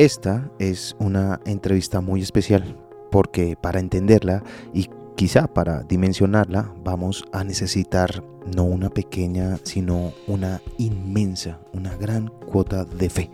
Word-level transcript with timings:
Esta 0.00 0.50
es 0.58 0.96
una 0.98 1.40
entrevista 1.44 2.00
muy 2.00 2.22
especial 2.22 2.74
porque 3.10 3.54
para 3.60 3.80
entenderla 3.80 4.42
y 4.72 4.88
quizá 5.14 5.46
para 5.46 5.82
dimensionarla 5.82 6.72
vamos 6.82 7.26
a 7.32 7.44
necesitar 7.44 8.24
no 8.56 8.64
una 8.64 8.88
pequeña, 8.88 9.58
sino 9.62 10.14
una 10.26 10.62
inmensa, 10.78 11.60
una 11.74 11.94
gran 11.96 12.28
cuota 12.28 12.86
de 12.86 13.10
fe, 13.10 13.30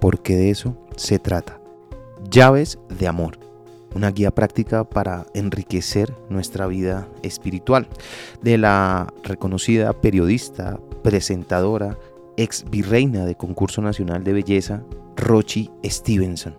porque 0.00 0.36
de 0.36 0.48
eso 0.48 0.74
se 0.96 1.18
trata. 1.18 1.60
Llaves 2.30 2.78
de 2.88 3.06
amor, 3.06 3.38
una 3.94 4.10
guía 4.10 4.30
práctica 4.30 4.84
para 4.84 5.26
enriquecer 5.34 6.16
nuestra 6.30 6.66
vida 6.66 7.08
espiritual, 7.22 7.88
de 8.40 8.56
la 8.56 9.12
reconocida 9.22 9.92
periodista, 9.92 10.80
presentadora, 11.02 11.98
ex 12.42 12.64
virreina 12.70 13.24
de 13.24 13.36
concurso 13.36 13.82
nacional 13.82 14.24
de 14.24 14.32
belleza, 14.32 14.82
Rochi 15.16 15.70
Stevenson, 15.84 16.56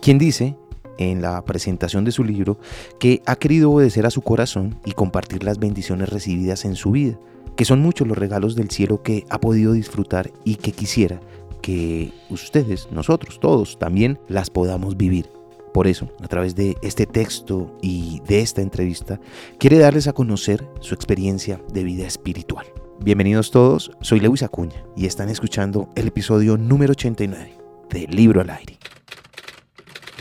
quien 0.00 0.18
dice 0.18 0.56
en 0.98 1.22
la 1.22 1.42
presentación 1.44 2.04
de 2.04 2.12
su 2.12 2.24
libro 2.24 2.58
que 2.98 3.22
ha 3.26 3.36
querido 3.36 3.70
obedecer 3.70 4.06
a 4.06 4.10
su 4.10 4.22
corazón 4.22 4.78
y 4.84 4.92
compartir 4.92 5.44
las 5.44 5.58
bendiciones 5.58 6.08
recibidas 6.08 6.64
en 6.64 6.76
su 6.76 6.92
vida, 6.92 7.18
que 7.56 7.64
son 7.64 7.80
muchos 7.80 8.06
los 8.08 8.16
regalos 8.16 8.54
del 8.54 8.70
cielo 8.70 9.02
que 9.02 9.24
ha 9.28 9.40
podido 9.40 9.72
disfrutar 9.72 10.30
y 10.44 10.56
que 10.56 10.72
quisiera 10.72 11.20
que 11.60 12.12
ustedes, 12.30 12.88
nosotros, 12.90 13.38
todos 13.40 13.78
también 13.78 14.18
las 14.28 14.48
podamos 14.48 14.96
vivir. 14.96 15.26
Por 15.74 15.86
eso, 15.86 16.08
a 16.22 16.28
través 16.28 16.56
de 16.56 16.76
este 16.82 17.06
texto 17.06 17.76
y 17.80 18.20
de 18.26 18.40
esta 18.40 18.62
entrevista, 18.62 19.20
quiere 19.58 19.78
darles 19.78 20.08
a 20.08 20.12
conocer 20.12 20.66
su 20.80 20.94
experiencia 20.94 21.60
de 21.72 21.84
vida 21.84 22.06
espiritual. 22.06 22.66
Bienvenidos 23.02 23.50
todos, 23.50 23.90
soy 24.02 24.20
Lewis 24.20 24.42
Acuña 24.42 24.84
y 24.94 25.06
están 25.06 25.30
escuchando 25.30 25.88
el 25.96 26.08
episodio 26.08 26.58
número 26.58 26.90
89 26.90 27.56
de 27.88 28.06
Libro 28.08 28.42
al 28.42 28.50
Aire. 28.50 28.78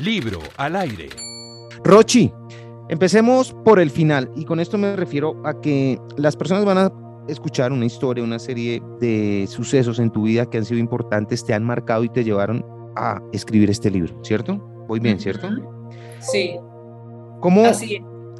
Libro 0.01 0.39
al 0.55 0.77
Aire. 0.77 1.09
Rochi, 1.83 2.31
empecemos 2.87 3.53
por 3.65 3.81
el 3.81 3.91
final 3.91 4.31
y 4.37 4.45
con 4.45 4.61
esto 4.61 4.77
me 4.77 4.95
refiero 4.95 5.45
a 5.45 5.59
que 5.59 5.99
las 6.15 6.37
personas 6.37 6.63
van 6.63 6.77
a 6.77 6.93
escuchar 7.27 7.73
una 7.73 7.85
historia, 7.85 8.23
una 8.23 8.39
serie 8.39 8.81
de 9.01 9.45
sucesos 9.49 9.99
en 9.99 10.09
tu 10.09 10.23
vida 10.23 10.49
que 10.49 10.57
han 10.57 10.63
sido 10.63 10.79
importantes, 10.79 11.43
te 11.43 11.53
han 11.53 11.65
marcado 11.65 12.05
y 12.05 12.09
te 12.09 12.23
llevaron 12.23 12.65
a 12.95 13.21
escribir 13.33 13.69
este 13.69 13.91
libro, 13.91 14.17
¿cierto? 14.23 14.57
Voy 14.87 15.01
bien, 15.01 15.19
¿cierto? 15.19 15.49
Sí. 16.21 16.55
¿Cómo 17.41 17.63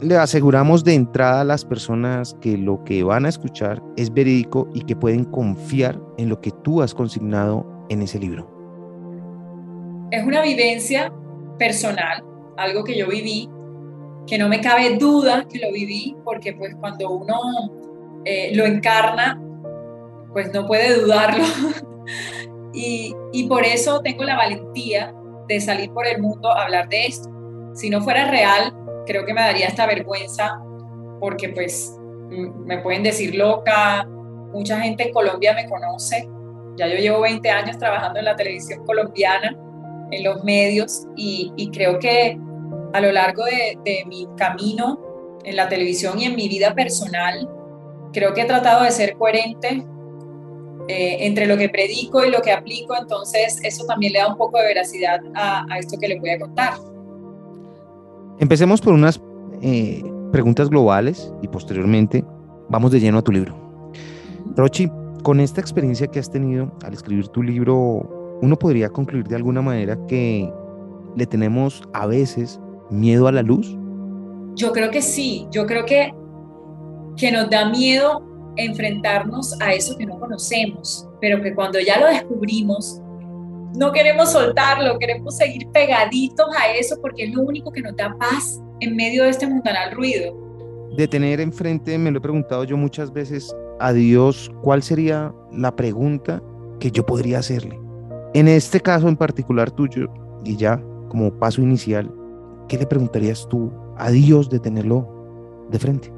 le 0.02 0.18
aseguramos 0.18 0.84
de 0.84 0.94
entrada 0.94 1.42
a 1.42 1.46
las 1.46 1.66
personas 1.66 2.36
que 2.42 2.58
lo 2.58 2.84
que 2.84 3.04
van 3.04 3.26
a 3.26 3.30
escuchar 3.30 3.82
es 3.98 4.14
verídico 4.14 4.70
y 4.74 4.82
que 4.82 4.96
pueden 4.96 5.26
confiar 5.26 6.00
en 6.18 6.30
lo 6.30 6.40
que 6.42 6.52
tú 6.64 6.82
has 6.82 6.94
consignado 6.94 7.66
en 7.90 8.02
ese 8.02 8.20
libro? 8.20 8.60
es 10.12 10.26
una 10.26 10.42
vivencia 10.42 11.12
personal, 11.58 12.24
algo 12.58 12.84
que 12.84 12.98
yo 12.98 13.08
viví, 13.08 13.50
que 14.28 14.38
no 14.38 14.48
me 14.48 14.62
cabe 14.62 14.98
duda 14.98 15.46
que 15.48 15.60
lo 15.60 15.72
viví, 15.72 16.16
porque 16.24 16.54
pues 16.54 16.76
cuando 16.80 17.10
uno 17.10 17.36
eh, 18.26 18.56
lo 18.56 18.66
encarna, 18.66 19.40
pues 20.34 20.54
no 20.54 20.66
puede 20.66 21.00
dudarlo. 21.02 21.44
y, 22.74 23.16
y 23.34 23.48
por 23.48 23.64
eso 23.64 24.02
tengo 24.02 24.24
la 24.24 24.36
valentía 24.36 25.14
de 25.48 25.60
salir 25.60 25.92
por 25.92 26.06
el 26.06 26.22
mundo 26.22 26.52
a 26.52 26.64
hablar 26.64 26.90
de 26.90 27.08
esto. 27.08 27.30
Si 27.74 27.90
no 27.90 28.02
fuera 28.02 28.30
real, 28.30 28.74
creo 29.10 29.26
que 29.26 29.34
me 29.34 29.42
daría 29.42 29.66
esta 29.66 29.88
vergüenza, 29.88 30.62
porque 31.20 31.50
pues 31.50 31.98
me 32.30 32.78
pueden 32.78 33.02
decir 33.02 33.34
loca, 33.34 34.08
mucha 34.54 34.80
gente 34.80 35.08
en 35.08 35.14
Colombia 35.14 35.56
me 35.56 35.68
conoce, 35.68 36.30
ya 36.78 36.86
yo 36.86 36.96
llevo 36.98 37.22
20 37.22 37.50
años 37.50 37.80
trabajando 37.80 38.20
en 38.20 38.26
la 38.26 38.36
televisión 38.36 38.86
colombiana 38.86 39.58
en 40.12 40.24
los 40.24 40.44
medios 40.44 41.08
y, 41.16 41.72
creo 41.74 41.98
que 41.98 42.38
a 42.94 43.02
lo 43.02 43.12
largo 43.12 43.46
de, 43.46 44.04
mi 44.06 44.28
camino 44.38 45.00
en 45.44 45.56
la 45.56 45.68
televisión 45.68 46.20
y 46.20 46.26
en 46.26 46.36
mi 46.36 46.48
vida 46.48 46.76
personal, 46.76 47.50
creo 48.14 48.36
que 48.36 48.42
he 48.42 48.46
tratado 48.46 48.84
de 48.84 48.92
ser 48.92 49.16
coherente 49.16 49.84
eh, 50.88 51.18
entre 51.22 51.48
lo 51.48 51.58
que 51.58 51.70
predico 51.70 52.24
y 52.24 52.30
lo 52.30 52.44
que 52.44 52.52
aplico, 52.52 52.96
entonces 52.96 53.60
eso 53.64 53.86
también 53.86 54.14
le 54.14 54.20
da 54.20 54.28
un 54.28 54.38
poco 54.38 54.60
de 54.60 54.68
veracidad 54.68 55.20
a, 55.34 55.66
esto 55.80 55.98
que 56.00 56.10
les 56.10 56.20
voy 56.20 56.30
a 56.30 56.40
contar. 56.40 56.74
Empecemos 58.40 58.80
por 58.80 58.94
unas 58.94 59.22
eh, 59.62 60.02
preguntas 60.32 60.70
globales 60.70 61.34
y 61.42 61.50
posteriormente 61.50 62.24
vamos 62.70 62.92
de 62.92 63.02
lleno 63.02 63.18
a 63.18 63.22
tu 63.22 63.34
libro. 63.34 63.54
Rochi, 64.56 64.90
con 65.24 65.42
esta 65.42 65.60
experiencia 65.60 66.08
que 66.08 66.20
has 66.20 66.32
tenido 66.32 66.72
al 66.84 66.94
escribir 66.94 67.28
tu 67.28 67.44
libro, 67.44 68.38
uno 68.42 68.56
podría 68.56 68.90
concluir 68.90 69.28
de 69.28 69.36
alguna 69.36 69.62
manera 69.62 69.98
que 70.08 70.50
le 71.18 71.26
tenemos 71.26 71.84
a 71.94 72.08
veces 72.08 72.62
miedo 72.90 73.28
a 73.28 73.34
la 73.34 73.42
luz. 73.42 73.78
Yo 74.56 74.72
creo 74.72 74.90
que 74.90 75.02
sí, 75.02 75.46
yo 75.52 75.66
creo 75.66 75.86
que, 75.86 76.14
que 77.18 77.32
nos 77.34 77.50
da 77.50 77.70
miedo 77.70 78.26
enfrentarnos 78.56 79.60
a 79.62 79.74
eso 79.74 79.98
que 79.98 80.06
no 80.06 80.18
conocemos, 80.18 81.08
pero 81.20 81.42
que 81.42 81.54
cuando 81.54 81.80
ya 81.80 82.00
lo 82.00 82.08
descubrimos, 82.08 83.02
no 83.76 83.92
queremos 83.92 84.32
soltarlo, 84.32 84.98
queremos 84.98 85.38
seguir 85.38 85.68
pegaditos 85.70 86.48
a 86.60 86.72
eso 86.74 86.96
porque 87.02 87.26
es 87.26 87.34
lo 87.34 87.44
único 87.44 87.72
que 87.72 87.82
nos 87.82 87.96
da 87.96 88.16
paz 88.18 88.62
en 88.80 88.96
medio 88.96 89.24
de 89.24 89.30
este 89.30 89.48
mundanal 89.48 89.92
ruido. 89.92 90.34
De 90.96 91.08
tener 91.08 91.40
enfrente, 91.40 91.98
me 91.98 92.12
lo 92.12 92.18
he 92.18 92.22
preguntado 92.22 92.64
yo 92.64 92.78
muchas 92.78 93.14
veces 93.14 93.56
a 93.80 93.94
Dios, 93.94 94.52
¿cuál 94.62 94.84
sería 94.84 95.34
la 95.52 95.76
pregunta 95.76 96.42
que 96.80 96.92
yo 96.92 97.06
podría 97.06 97.40
hacerle? 97.40 97.80
En 98.34 98.48
este 98.48 98.80
caso 98.80 99.08
en 99.08 99.18
particular 99.18 99.72
tuyo, 99.72 100.08
y 100.44 100.56
ya 100.56 100.82
como 101.10 101.32
paso 101.32 101.62
inicial, 101.62 102.12
¿qué 102.68 102.78
le 102.78 102.86
preguntarías 102.86 103.48
tú 103.50 103.72
a 103.98 104.10
Dios 104.10 104.50
de 104.50 104.60
tenerlo 104.60 105.08
de 105.70 105.80
frente? 105.80 106.12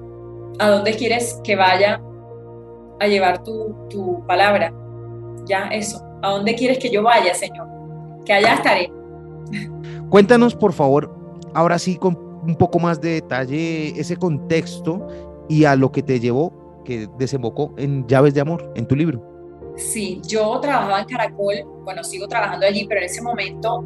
¿A 0.60 0.70
dónde 0.70 0.96
quieres 0.96 1.40
que 1.44 1.56
vaya 1.56 2.02
a 3.00 3.08
llevar 3.08 3.44
tu, 3.44 3.76
tu 3.90 4.26
palabra? 4.28 4.74
Ya, 5.46 5.68
eso. 5.68 6.11
¿A 6.22 6.32
dónde 6.32 6.56
quieres 6.56 6.78
que 6.80 6.90
yo 6.90 7.04
vaya, 7.04 7.34
Señor? 7.34 7.68
Que 8.26 8.34
allá 8.34 8.56
estaré. 8.56 8.92
Cuéntanos, 10.10 10.56
por 10.56 10.74
favor, 10.74 11.14
ahora 11.54 11.80
sí, 11.80 11.96
con 11.96 12.18
un 12.44 12.56
poco 12.56 12.80
más 12.80 13.00
de 13.02 13.14
detalle, 13.14 14.00
ese 14.00 14.18
contexto 14.18 15.08
y 15.48 15.66
a 15.66 15.76
lo 15.76 15.92
que 15.92 16.02
te 16.02 16.20
llevó, 16.20 16.82
que 16.86 17.08
desembocó 17.18 17.74
en 17.78 18.08
Llaves 18.08 18.34
de 18.34 18.42
Amor, 18.42 18.72
en 18.76 18.88
tu 18.88 18.96
libro. 18.96 19.22
Sí, 19.76 20.22
yo 20.28 20.60
trabajaba 20.60 21.02
en 21.02 21.06
Caracol, 21.06 21.56
bueno, 21.84 22.04
sigo 22.04 22.28
trabajando 22.28 22.66
allí, 22.66 22.86
pero 22.88 23.00
en 23.00 23.06
ese 23.06 23.22
momento 23.22 23.84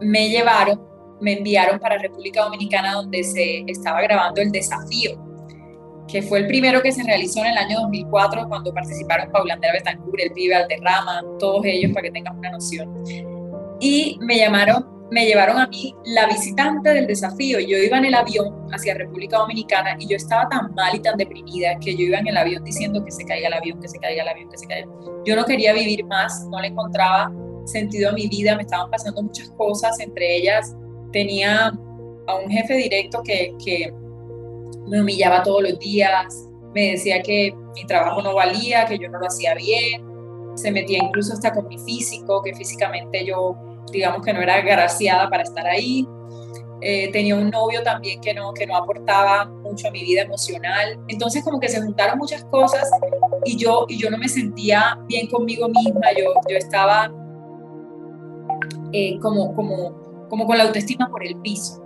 me 0.00 0.28
llevaron, 0.28 0.80
me 1.20 1.38
enviaron 1.38 1.78
para 1.78 1.98
República 1.98 2.44
Dominicana 2.44 2.94
donde 2.94 3.24
se 3.24 3.64
estaba 3.66 4.02
grabando 4.02 4.40
El 4.40 4.52
Desafío, 4.52 5.25
que 6.08 6.22
fue 6.22 6.40
el 6.40 6.46
primero 6.46 6.82
que 6.82 6.92
se 6.92 7.02
realizó 7.02 7.40
en 7.40 7.46
el 7.46 7.58
año 7.58 7.80
2004 7.80 8.48
cuando 8.48 8.72
participaron 8.72 9.30
Paulandera 9.32 9.72
Betancourt, 9.72 10.20
El 10.20 10.32
Pibe 10.32 10.54
Alderrama, 10.54 11.22
todos 11.38 11.64
ellos 11.64 11.92
para 11.92 12.04
que 12.04 12.12
tengan 12.12 12.38
una 12.38 12.50
noción. 12.50 12.92
Y 13.80 14.18
me 14.20 14.38
llamaron 14.38 14.96
me 15.10 15.24
llevaron 15.24 15.58
a 15.58 15.68
mí 15.68 15.94
la 16.04 16.26
visitante 16.26 16.90
del 16.90 17.06
desafío. 17.06 17.60
Yo 17.60 17.78
iba 17.78 17.98
en 17.98 18.06
el 18.06 18.14
avión 18.14 18.66
hacia 18.72 18.94
República 18.94 19.38
Dominicana 19.38 19.96
y 19.98 20.08
yo 20.08 20.16
estaba 20.16 20.48
tan 20.48 20.74
mal 20.74 20.94
y 20.94 21.00
tan 21.00 21.16
deprimida 21.16 21.78
que 21.78 21.94
yo 21.96 22.04
iba 22.04 22.18
en 22.18 22.26
el 22.26 22.36
avión 22.36 22.64
diciendo 22.64 23.04
que 23.04 23.10
se 23.10 23.24
caiga 23.24 23.48
el 23.48 23.54
avión, 23.54 23.80
que 23.80 23.88
se 23.88 23.98
caiga 23.98 24.22
el 24.22 24.28
avión, 24.28 24.50
que 24.50 24.58
se 24.58 24.66
caiga. 24.66 24.88
Yo 25.24 25.36
no 25.36 25.44
quería 25.44 25.72
vivir 25.72 26.04
más, 26.06 26.46
no 26.50 26.60
le 26.60 26.68
encontraba 26.68 27.32
sentido 27.64 28.10
a 28.10 28.12
mi 28.12 28.28
vida, 28.28 28.56
me 28.56 28.62
estaban 28.62 28.90
pasando 28.90 29.22
muchas 29.22 29.50
cosas, 29.50 29.98
entre 30.00 30.36
ellas 30.36 30.74
tenía 31.12 31.72
a 32.26 32.34
un 32.34 32.50
jefe 32.50 32.74
directo 32.74 33.22
que 33.22 33.54
me 34.86 35.00
humillaba 35.00 35.42
todos 35.42 35.62
los 35.62 35.78
días, 35.78 36.48
me 36.74 36.92
decía 36.92 37.22
que 37.22 37.54
mi 37.74 37.84
trabajo 37.86 38.22
no 38.22 38.34
valía, 38.34 38.84
que 38.86 38.98
yo 38.98 39.08
no 39.08 39.18
lo 39.18 39.26
hacía 39.26 39.54
bien, 39.54 40.04
se 40.54 40.70
metía 40.70 40.98
incluso 41.02 41.32
hasta 41.32 41.52
con 41.52 41.68
mi 41.68 41.78
físico, 41.78 42.42
que 42.42 42.54
físicamente 42.54 43.24
yo 43.24 43.56
digamos 43.92 44.24
que 44.24 44.32
no 44.32 44.40
era 44.40 44.56
agraciada 44.56 45.28
para 45.30 45.42
estar 45.42 45.66
ahí. 45.66 46.06
Eh, 46.82 47.10
tenía 47.10 47.34
un 47.34 47.48
novio 47.48 47.82
también 47.82 48.20
que 48.20 48.34
no, 48.34 48.52
que 48.52 48.66
no 48.66 48.76
aportaba 48.76 49.46
mucho 49.46 49.88
a 49.88 49.90
mi 49.90 50.02
vida 50.02 50.22
emocional. 50.22 50.98
Entonces 51.08 51.42
como 51.42 51.58
que 51.58 51.68
se 51.68 51.80
juntaron 51.80 52.18
muchas 52.18 52.44
cosas 52.44 52.88
y 53.44 53.56
yo, 53.56 53.86
y 53.88 53.98
yo 53.98 54.10
no 54.10 54.18
me 54.18 54.28
sentía 54.28 54.98
bien 55.08 55.28
conmigo 55.28 55.68
misma, 55.68 56.12
yo, 56.16 56.34
yo 56.48 56.56
estaba 56.56 57.10
eh, 58.92 59.18
como, 59.20 59.54
como, 59.54 60.26
como 60.28 60.46
con 60.46 60.58
la 60.58 60.64
autoestima 60.64 61.08
por 61.08 61.24
el 61.24 61.36
piso. 61.40 61.82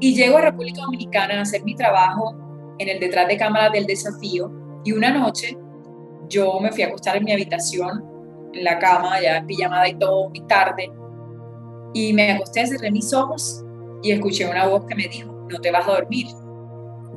Y 0.00 0.14
llego 0.14 0.38
a 0.38 0.42
República 0.42 0.82
Dominicana 0.82 1.38
a 1.38 1.42
hacer 1.42 1.64
mi 1.64 1.74
trabajo 1.74 2.36
en 2.78 2.88
el 2.88 3.00
detrás 3.00 3.28
de 3.28 3.36
cámaras 3.36 3.72
del 3.72 3.86
desafío 3.86 4.50
y 4.84 4.92
una 4.92 5.10
noche 5.10 5.56
yo 6.28 6.58
me 6.60 6.72
fui 6.72 6.82
a 6.82 6.88
acostar 6.88 7.16
en 7.16 7.24
mi 7.24 7.32
habitación 7.32 8.04
en 8.52 8.64
la 8.64 8.78
cama, 8.78 9.20
ya 9.20 9.44
pijamada 9.46 9.88
y 9.88 9.94
todo, 9.94 10.28
muy 10.28 10.40
tarde. 10.46 10.90
Y 11.94 12.12
me 12.12 12.32
acosté, 12.32 12.66
cerré 12.66 12.90
mis 12.90 13.12
ojos 13.12 13.64
y 14.02 14.10
escuché 14.10 14.48
una 14.48 14.66
voz 14.66 14.84
que 14.86 14.94
me 14.94 15.08
dijo, 15.08 15.30
no 15.50 15.60
te 15.60 15.70
vas 15.70 15.86
a 15.86 15.92
dormir. 15.92 16.26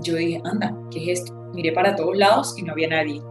Yo 0.02 0.16
dije, 0.16 0.42
anda, 0.46 0.76
¿qué 0.92 1.12
es 1.12 1.22
esto? 1.22 1.34
Miré 1.54 1.72
para 1.72 1.96
todos 1.96 2.16
lados 2.16 2.56
y 2.58 2.64
no 2.64 2.74
había 2.74 2.90
nadie. 2.90 3.22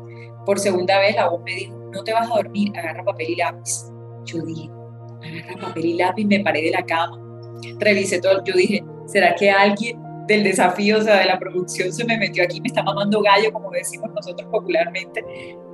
Por 0.44 0.58
segunda 0.58 0.98
vez 0.98 1.16
la 1.16 1.28
voz 1.28 1.42
me 1.44 1.54
dijo, 1.54 1.74
no 1.92 2.02
te 2.04 2.12
vas 2.12 2.30
a 2.30 2.34
dormir, 2.34 2.72
agarra 2.76 3.04
papel 3.04 3.30
y 3.30 3.36
lápiz. 3.36 3.90
Yo 4.24 4.42
dije, 4.42 4.70
agarra 5.22 5.68
papel 5.68 5.84
y 5.84 5.94
lápiz, 5.94 6.24
me 6.24 6.40
paré 6.40 6.62
de 6.62 6.70
la 6.70 6.84
cama, 6.84 7.18
revisé 7.78 8.20
todo, 8.20 8.42
yo 8.44 8.54
dije, 8.54 8.84
¿será 9.08 9.34
que 9.34 9.50
alguien 9.50 10.00
del 10.28 10.44
desafío, 10.44 10.98
o 10.98 11.00
sea, 11.00 11.20
de 11.20 11.24
la 11.24 11.38
producción 11.38 11.90
se 11.90 12.04
me 12.04 12.18
metió 12.18 12.44
aquí, 12.44 12.60
me 12.60 12.68
está 12.68 12.82
mamando 12.82 13.22
gallo, 13.22 13.50
como 13.50 13.70
decimos 13.70 14.10
nosotros 14.14 14.46
popularmente. 14.50 15.24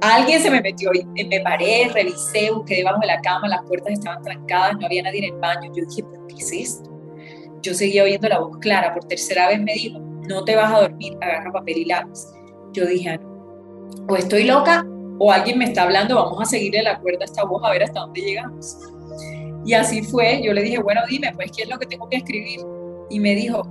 Alguien 0.01 0.41
se 0.41 0.51
me 0.51 0.61
metió 0.61 0.91
y 0.95 1.25
me 1.25 1.41
paré, 1.41 1.91
revisé, 1.93 2.53
busqué 2.53 2.77
debajo 2.77 3.01
de 3.01 3.09
la 3.09 3.21
cama, 3.21 3.49
las 3.49 3.63
puertas 3.67 3.93
estaban 3.95 4.23
trancadas, 4.23 4.77
no 4.79 4.87
había 4.87 5.03
nadie 5.03 5.27
en 5.27 5.35
el 5.35 5.41
baño. 5.41 5.73
Yo 5.75 5.85
dije, 5.85 6.05
¿pero 6.09 6.27
qué 6.29 6.37
es 6.37 6.53
esto? 6.53 6.91
Yo 7.63 7.75
seguía 7.75 8.05
oyendo 8.05 8.29
la 8.29 8.39
voz 8.39 8.57
clara, 8.59 8.95
por 8.95 9.05
tercera 9.05 9.49
vez 9.49 9.61
me 9.61 9.75
dijo, 9.75 9.99
no 9.99 10.45
te 10.45 10.55
vas 10.55 10.73
a 10.73 10.83
dormir, 10.83 11.17
agarra 11.21 11.51
papel 11.51 11.79
y 11.79 11.85
lápiz. 11.87 12.21
Yo 12.73 12.87
dije, 12.87 13.11
ah, 13.11 13.21
o 14.09 14.17
estoy 14.17 14.45
loca 14.45 14.87
o 15.19 15.33
alguien 15.33 15.59
me 15.59 15.65
está 15.65 15.83
hablando, 15.83 16.15
vamos 16.15 16.41
a 16.41 16.45
seguirle 16.45 16.83
la 16.83 17.01
cuerda 17.01 17.21
a 17.23 17.25
esta 17.25 17.45
voz 17.45 17.63
a 17.65 17.71
ver 17.71 17.83
hasta 17.83 18.01
dónde 18.01 18.21
llegamos. 18.21 18.79
Y 19.65 19.73
así 19.73 20.03
fue, 20.03 20.43
yo 20.45 20.53
le 20.53 20.63
dije, 20.63 20.79
bueno, 20.79 21.01
dime, 21.09 21.33
pues, 21.35 21.51
¿qué 21.51 21.63
es 21.63 21.69
lo 21.69 21.79
que 21.79 21.87
tengo 21.87 22.09
que 22.09 22.19
escribir? 22.19 22.61
Y 23.15 23.21
me 23.21 23.37
dijo, 23.37 23.63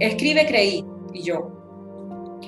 escribe 0.00 0.46
creí. 0.46 0.82
Y 1.12 1.22
yo, 1.22 1.50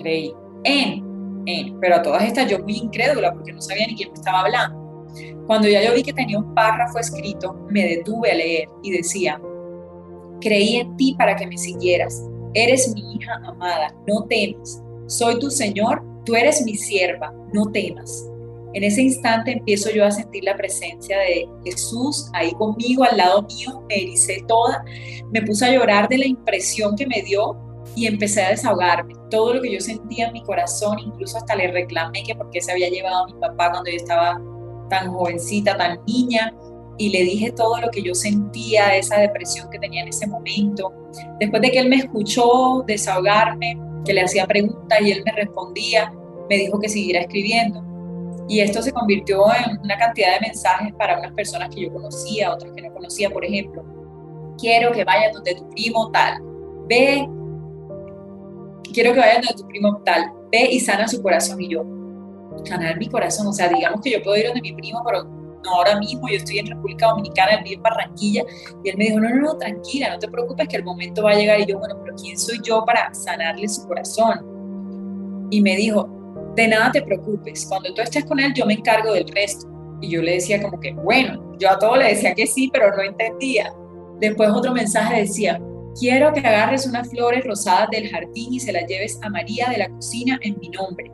creí 0.01 0.33
en, 0.65 1.05
en. 1.45 1.79
Pero 1.79 1.97
a 1.97 2.03
todas 2.03 2.23
estas 2.23 2.51
yo 2.51 2.59
muy 2.61 2.79
incrédula 2.79 3.35
porque 3.35 3.53
no 3.53 3.61
sabía 3.61 3.87
ni 3.87 3.97
quién 3.97 4.09
me 4.09 4.15
estaba 4.15 4.41
hablando. 4.41 5.05
Cuando 5.47 5.69
ya 5.69 5.85
yo 5.85 5.93
vi 5.93 6.03
que 6.03 6.15
tenía 6.15 6.39
un 6.39 6.55
párrafo 6.55 6.99
escrito, 6.99 7.53
me 7.69 7.85
detuve 7.85 8.31
a 8.31 8.35
leer 8.35 8.67
y 8.83 8.93
decía, 8.93 9.39
creí 10.41 10.77
en 10.77 10.97
ti 10.97 11.15
para 11.19 11.37
que 11.37 11.47
me 11.47 11.59
siguieras. 11.59 12.27
Eres 12.55 12.95
mi 12.95 13.17
hija 13.17 13.35
amada, 13.45 13.95
no 14.09 14.25
temas. 14.25 14.83
Soy 15.09 15.39
tu 15.39 15.51
Señor, 15.51 16.03
tú 16.25 16.35
eres 16.35 16.65
mi 16.65 16.77
sierva, 16.77 17.31
no 17.53 17.71
temas. 17.73 18.27
En 18.77 18.85
ese 18.85 19.01
instante 19.01 19.53
empiezo 19.53 19.91
yo 19.91 20.05
a 20.05 20.11
sentir 20.11 20.45
la 20.45 20.55
presencia 20.55 21.19
de 21.21 21.49
Jesús 21.65 22.29
ahí 22.35 22.53
conmigo, 22.53 23.05
al 23.05 23.17
lado 23.17 23.41
mío, 23.45 23.83
me 23.89 24.03
ericé 24.03 24.45
toda, 24.47 24.85
me 25.33 25.41
puse 25.41 25.65
a 25.65 25.73
llorar 25.73 26.11
de 26.11 26.19
la 26.19 26.27
impresión 26.27 26.95
que 26.95 27.07
me 27.07 27.23
dio 27.23 27.57
y 27.97 28.07
empecé 28.07 28.43
a 28.43 28.51
desahogarme. 28.51 29.15
Todo 29.31 29.55
lo 29.55 29.63
que 29.63 29.73
yo 29.73 29.81
sentía 29.81 30.27
en 30.27 30.35
mi 30.35 30.43
corazón, 30.43 30.99
incluso 30.99 31.39
hasta 31.39 31.57
le 31.57 31.69
reclamé 31.69 32.23
que 32.23 32.35
por 32.35 32.51
qué 32.51 32.61
se 32.61 32.71
había 32.71 32.91
llevado 32.91 33.25
a 33.25 33.27
mi 33.29 33.33
papá 33.41 33.71
cuando 33.71 33.91
yo 33.91 33.97
estaba 33.97 34.39
tan 34.91 35.11
jovencita, 35.11 35.75
tan 35.79 35.99
niña, 36.07 36.55
y 36.99 37.09
le 37.09 37.23
dije 37.23 37.53
todo 37.53 37.81
lo 37.81 37.89
que 37.91 38.03
yo 38.03 38.15
sentía, 38.15 38.95
esa 38.95 39.19
depresión 39.21 39.71
que 39.71 39.79
tenía 39.79 40.03
en 40.03 40.09
ese 40.09 40.27
momento. 40.27 40.93
Después 41.41 41.63
de 41.63 41.71
que 41.71 41.79
él 41.79 41.89
me 41.89 41.97
escuchó 41.97 42.85
desahogarme, 42.87 43.81
que 44.05 44.13
le 44.13 44.21
hacía 44.21 44.47
preguntas 44.47 45.01
y 45.01 45.13
él 45.13 45.23
me 45.25 45.33
respondía, 45.33 46.13
me 46.51 46.59
dijo 46.59 46.79
que 46.79 46.91
siguiera 46.91 47.21
escribiendo. 47.21 47.96
Y 48.49 48.61
esto 48.61 48.81
se 48.81 48.93
convirtió 48.93 49.45
en 49.53 49.79
una 49.81 49.97
cantidad 49.99 50.35
de 50.35 50.47
mensajes 50.47 50.93
para 50.95 51.19
unas 51.19 51.33
personas 51.33 51.69
que 51.75 51.83
yo 51.83 51.93
conocía, 51.93 52.53
otras 52.53 52.73
que 52.73 52.83
no 52.83 52.93
conocía, 52.93 53.29
por 53.31 53.45
ejemplo. 53.45 53.85
Quiero 54.59 54.93
que 54.93 55.05
vayas 55.05 55.33
donde 55.33 55.55
tu 55.55 55.69
primo 55.71 56.11
tal. 56.13 56.39
Ve. 56.87 57.29
Quiero 58.93 59.13
que 59.13 59.19
vayas 59.19 59.47
donde 59.47 59.63
tu 59.63 59.69
primo 59.69 60.01
tal. 60.05 60.33
Ve 60.53 60.69
y 60.71 60.81
sana 60.81 61.09
su 61.09 61.21
corazón. 61.21 61.61
Y 61.61 61.69
yo, 61.69 61.85
sanar 62.65 62.99
mi 62.99 63.09
corazón. 63.09 63.49
O 63.49 63.53
sea, 63.53 63.69
digamos 63.69 64.01
que 64.01 64.13
yo 64.13 64.23
puedo 64.23 64.37
ir 64.37 64.47
donde 64.47 64.63
mi 64.63 64.73
primo, 64.75 65.03
pero 65.05 65.25
no 65.25 65.71
ahora 65.75 65.99
mismo. 65.99 66.29
Yo 66.29 66.37
estoy 66.37 66.61
en 66.61 66.69
República 66.69 67.09
Dominicana, 67.09 67.55
él 67.55 67.65
vive 67.65 67.77
en 67.77 67.83
Barranquilla. 67.83 68.45
Y 68.85 68.91
él 68.91 68.97
me 68.97 69.07
dijo, 69.07 69.19
no, 69.21 69.29
no, 69.29 69.37
no, 69.37 69.59
tranquila, 69.59 70.11
no 70.11 70.19
te 70.21 70.29
preocupes 70.29 70.69
que 70.69 70.77
el 70.77 70.85
momento 70.85 71.25
va 71.25 71.33
a 71.33 71.35
llegar. 71.35 71.61
Y 71.61 71.67
yo, 71.67 71.81
bueno, 71.81 71.97
pero 72.03 72.15
¿quién 72.15 72.39
soy 72.39 72.61
yo 72.63 72.85
para 72.85 73.13
sanarle 73.13 73.69
su 73.69 73.87
corazón? 73.89 75.49
Y 75.51 75.61
me 75.61 75.77
dijo, 75.77 76.16
de 76.57 76.69
nada 76.69 76.91
te 76.91 77.03
preocupes, 77.03 77.67
cuando 77.69 77.93
tú 77.95 78.01
estés 78.01 78.25
con 78.25 78.41
él 78.41 78.53
yo 78.55 78.67
me 78.67 78.75
encargo 78.75 79.13
del 79.13 79.29
resto. 79.29 79.69
Y 80.01 80.11
yo 80.11 80.23
le 80.23 80.33
decía 80.33 80.61
como 80.61 80.81
que, 80.81 80.93
bueno, 80.93 81.57
yo 81.59 81.71
a 81.71 81.79
todo 81.79 81.97
le 81.97 82.09
decía 82.09 82.35
que 82.35 82.47
sí, 82.47 82.71
pero 82.73 82.95
no 82.95 83.03
entendía. 83.03 83.73
Después 84.21 84.51
otro 84.51 84.73
mensaje 84.73 85.21
decía, 85.21 85.61
quiero 85.99 86.33
que 86.33 86.41
agarres 86.41 86.87
unas 86.87 87.09
flores 87.09 87.45
rosadas 87.45 87.89
del 87.91 88.09
jardín 88.11 88.55
y 88.55 88.61
se 88.61 88.73
las 88.73 88.87
lleves 88.87 89.19
a 89.23 89.31
María 89.31 89.67
de 89.71 89.79
la 89.79 89.89
cocina 89.89 90.39
en 90.43 90.59
mi 90.61 90.69
nombre. 90.69 91.11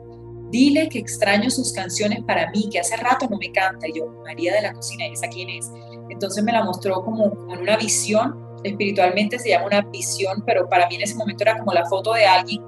Dile 0.49 0.87
que 0.89 0.99
extraño 0.99 1.49
sus 1.49 1.73
canciones 1.73 2.23
para 2.25 2.49
mí, 2.51 2.69
que 2.71 2.79
hace 2.79 2.95
rato 2.97 3.27
no 3.29 3.37
me 3.37 3.51
canta. 3.51 3.87
Y 3.87 3.93
yo, 3.97 4.07
María 4.23 4.53
de 4.53 4.61
la 4.61 4.73
cocina, 4.73 5.05
¿esa 5.07 5.27
quién 5.27 5.49
es? 5.49 5.69
Entonces 6.09 6.43
me 6.43 6.51
la 6.51 6.63
mostró 6.63 7.03
como 7.03 7.25
en 7.53 7.61
una 7.61 7.77
visión, 7.77 8.37
espiritualmente 8.63 9.39
se 9.39 9.49
llama 9.49 9.65
una 9.65 9.81
visión, 9.81 10.43
pero 10.45 10.69
para 10.69 10.87
mí 10.87 10.95
en 10.95 11.01
ese 11.01 11.15
momento 11.15 11.43
era 11.43 11.57
como 11.57 11.73
la 11.73 11.85
foto 11.85 12.13
de 12.13 12.25
alguien 12.25 12.61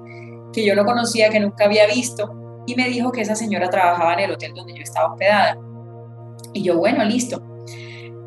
que 0.52 0.64
yo 0.64 0.74
no 0.74 0.84
conocía, 0.84 1.28
que 1.28 1.40
nunca 1.40 1.66
había 1.66 1.86
visto, 1.86 2.45
y 2.66 2.74
me 2.74 2.88
dijo 2.88 3.12
que 3.12 3.20
esa 3.20 3.34
señora 3.34 3.70
trabajaba 3.70 4.14
en 4.14 4.20
el 4.20 4.32
hotel 4.32 4.52
donde 4.54 4.74
yo 4.74 4.82
estaba 4.82 5.12
hospedada. 5.12 5.58
Y 6.52 6.62
yo, 6.62 6.76
bueno, 6.76 7.04
listo. 7.04 7.42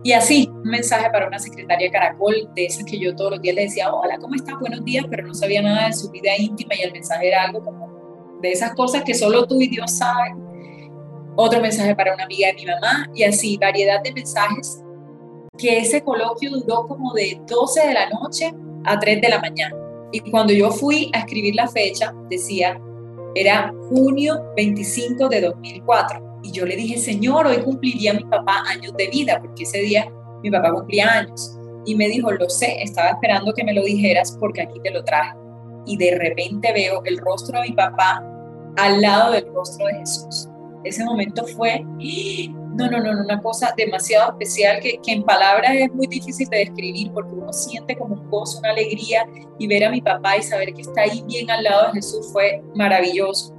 Y 0.02 0.14
así, 0.14 0.50
un 0.50 0.70
mensaje 0.70 1.10
para 1.10 1.28
una 1.28 1.40
secretaria 1.40 1.92
Caracol, 1.92 2.50
de 2.56 2.66
esas 2.66 2.86
que 2.86 2.98
yo 2.98 3.14
todos 3.16 3.32
los 3.32 3.42
días 3.42 3.56
le 3.56 3.64
decía, 3.64 3.94
hola, 3.94 4.18
¿cómo 4.18 4.36
estás? 4.36 4.58
Buenos 4.60 4.84
días, 4.86 5.06
pero 5.10 5.28
no 5.28 5.34
sabía 5.34 5.62
nada 5.62 5.88
de 5.88 5.94
su 5.94 6.10
vida 6.10 6.32
íntima 6.38 6.74
y 6.76 6.84
el 6.84 6.94
mensaje 6.94 7.28
era 7.28 7.44
algo 7.44 7.64
como 7.64 8.40
de 8.42 8.52
esas 8.52 8.74
cosas 8.76 9.04
que 9.04 9.14
solo 9.14 9.46
tú 9.46 9.62
y 9.62 9.68
Dios 9.68 9.98
saben. 9.98 10.42
Otro 11.36 11.60
mensaje 11.60 11.96
para 11.96 12.14
una 12.14 12.24
amiga 12.24 12.48
de 12.48 12.54
mi 12.54 12.66
mamá 12.66 13.10
y 13.14 13.24
así, 13.24 13.58
variedad 13.58 14.02
de 14.02 14.14
mensajes, 14.14 14.82
que 15.58 15.80
ese 15.80 16.02
coloquio 16.02 16.52
duró 16.52 16.88
como 16.88 17.14
de 17.14 17.42
12 17.46 17.88
de 17.88 17.94
la 17.94 18.10
noche 18.10 18.54
a 18.86 18.98
3 18.98 19.22
de 19.22 19.30
la 19.30 19.40
mañana. 19.40 19.76
Y 20.14 20.22
cuando 20.32 20.54
yo 20.54 20.72
fui 20.72 21.12
a 21.14 21.20
escribir 21.20 21.56
la 21.56 21.68
fecha, 21.68 22.14
decía 22.30 22.80
era 23.36 23.74
junio 23.90 24.42
25 24.56 25.30
de 25.30 25.42
2004. 25.42 26.40
Y 26.44 26.52
yo 26.52 26.66
le 26.66 26.76
dije, 26.76 26.98
Señor, 26.98 27.48
hoy 27.48 27.58
cumpliría 27.62 28.14
mi 28.14 28.24
papá 28.24 28.64
años 28.68 28.94
de 28.98 29.08
vida, 29.10 29.40
porque 29.42 29.64
ese 29.64 29.80
día 29.80 30.12
mi 30.42 30.52
papá 30.52 30.72
cumplía 30.72 31.10
años. 31.10 31.58
Y 31.86 31.96
me 31.96 32.08
dijo, 32.08 32.32
lo 32.32 32.50
sé, 32.50 32.82
estaba 32.82 33.10
esperando 33.10 33.54
que 33.54 33.64
me 33.64 33.74
lo 33.74 33.84
dijeras 33.84 34.36
porque 34.40 34.62
aquí 34.62 34.80
te 34.82 34.92
lo 34.92 35.04
traje. 35.04 35.38
Y 35.86 35.98
de 35.98 36.18
repente 36.18 36.72
veo 36.74 37.02
el 37.06 37.18
rostro 37.18 37.60
de 37.62 37.70
mi 37.70 37.76
papá 37.76 38.24
al 38.78 39.02
lado 39.02 39.32
del 39.32 39.46
rostro 39.54 39.88
de 39.88 39.96
Jesús. 39.96 40.50
Ese 40.84 41.04
momento 41.04 41.46
fue, 41.46 41.86
no, 42.76 42.90
no, 42.90 43.00
no, 43.00 43.24
una 43.24 43.42
cosa 43.42 43.74
demasiado 43.76 44.32
especial 44.32 44.80
que, 44.80 45.00
que, 45.04 45.12
en 45.12 45.24
palabras 45.24 45.72
es 45.74 45.94
muy 45.94 46.08
difícil 46.08 46.48
de 46.50 46.60
describir 46.60 47.12
porque 47.14 47.34
uno 47.34 47.52
siente 47.52 47.98
como 47.98 48.16
un 48.16 48.30
gozo, 48.30 48.60
una 48.60 48.72
alegría 48.72 49.26
y 49.58 49.68
ver 49.68 49.86
a 49.86 49.90
mi 49.90 50.02
papá 50.02 50.38
y 50.38 50.44
saber 50.44 50.74
que 50.74 50.82
está 50.82 51.02
ahí 51.02 51.24
bien 51.28 51.50
al 51.50 51.64
lado 51.64 51.88
de 51.88 51.94
Jesús 51.94 52.30
fue 52.32 52.62
maravilloso. 52.76 53.56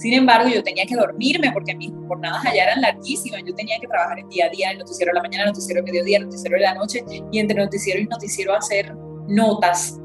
Sin 0.00 0.14
embargo, 0.14 0.48
yo 0.48 0.62
tenía 0.62 0.86
que 0.86 0.96
dormirme 0.96 1.52
porque 1.52 1.74
mis 1.74 1.92
jornadas 2.08 2.44
allá 2.46 2.64
eran 2.64 2.80
larguísimas. 2.80 3.42
Yo 3.46 3.54
tenía 3.54 3.78
que 3.78 3.86
trabajar 3.86 4.18
el 4.18 4.28
día 4.30 4.46
a 4.46 4.48
día, 4.48 4.70
el 4.70 4.78
noticiero 4.78 5.10
de 5.10 5.14
la 5.16 5.22
mañana, 5.22 5.44
el 5.44 5.50
noticiero 5.50 5.82
de 5.82 5.92
mediodía, 5.92 6.16
el 6.16 6.24
noticiero 6.24 6.56
de 6.56 6.62
la 6.62 6.74
noche 6.74 7.04
y 7.30 7.38
entre 7.38 7.62
noticiero 7.62 8.00
y 8.00 8.06
noticiero 8.06 8.56
hacer 8.56 8.94
notas 9.28 10.00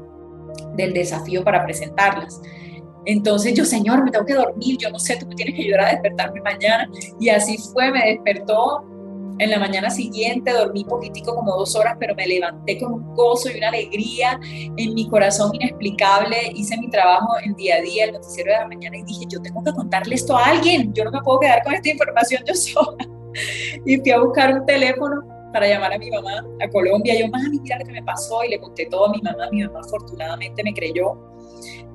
del 0.76 0.92
desafío 0.92 1.42
para 1.42 1.64
presentarlas. 1.64 2.42
Entonces 3.06 3.54
yo, 3.54 3.64
Señor, 3.64 4.04
me 4.04 4.10
tengo 4.10 4.26
que 4.26 4.34
dormir, 4.34 4.76
yo 4.78 4.90
no 4.90 4.98
sé, 4.98 5.16
tú 5.16 5.26
me 5.26 5.34
tienes 5.34 5.54
que 5.54 5.62
ayudar 5.62 5.80
a 5.80 5.90
despertarme 5.90 6.40
mañana. 6.42 6.90
Y 7.18 7.28
así 7.28 7.56
fue, 7.72 7.90
me 7.90 8.04
despertó 8.04 8.84
en 9.38 9.50
la 9.50 9.58
mañana 9.58 9.90
siguiente, 9.90 10.52
dormí 10.52 10.84
poquitico, 10.84 11.34
como 11.34 11.56
dos 11.56 11.76
horas, 11.76 11.96
pero 12.00 12.14
me 12.14 12.26
levanté 12.26 12.78
con 12.78 12.94
un 12.94 13.14
gozo 13.14 13.50
y 13.50 13.58
una 13.58 13.68
alegría 13.68 14.40
en 14.76 14.94
mi 14.94 15.08
corazón 15.08 15.54
inexplicable. 15.54 16.36
Hice 16.54 16.76
mi 16.78 16.88
trabajo 16.88 17.28
en 17.44 17.54
día 17.54 17.76
a 17.76 17.80
día, 17.80 18.04
el 18.06 18.12
noticiero 18.12 18.52
de 18.52 18.58
la 18.58 18.68
mañana, 18.68 18.96
y 18.96 19.02
dije, 19.04 19.24
yo 19.28 19.40
tengo 19.42 19.62
que 19.62 19.72
contarle 19.72 20.14
esto 20.14 20.36
a 20.36 20.46
alguien, 20.46 20.92
yo 20.94 21.04
no 21.04 21.10
me 21.10 21.20
puedo 21.20 21.40
quedar 21.40 21.62
con 21.62 21.74
esta 21.74 21.90
información 21.90 22.42
yo 22.46 22.54
sola. 22.54 23.06
Y 23.84 23.98
fui 23.98 24.10
a 24.10 24.20
buscar 24.20 24.58
un 24.58 24.64
teléfono 24.64 25.35
para 25.56 25.68
llamar 25.68 25.94
a 25.94 25.98
mi 25.98 26.10
mamá 26.10 26.44
a 26.60 26.68
Colombia. 26.68 27.18
Yo, 27.18 27.28
mami, 27.28 27.58
mira 27.60 27.78
lo 27.78 27.86
que 27.86 27.92
me 27.92 28.02
pasó, 28.02 28.44
y 28.44 28.50
le 28.50 28.60
conté 28.60 28.84
todo 28.90 29.06
a 29.06 29.10
mi 29.10 29.22
mamá. 29.22 29.48
Mi 29.50 29.64
mamá 29.64 29.80
afortunadamente 29.80 30.62
me 30.62 30.74
creyó 30.74 31.16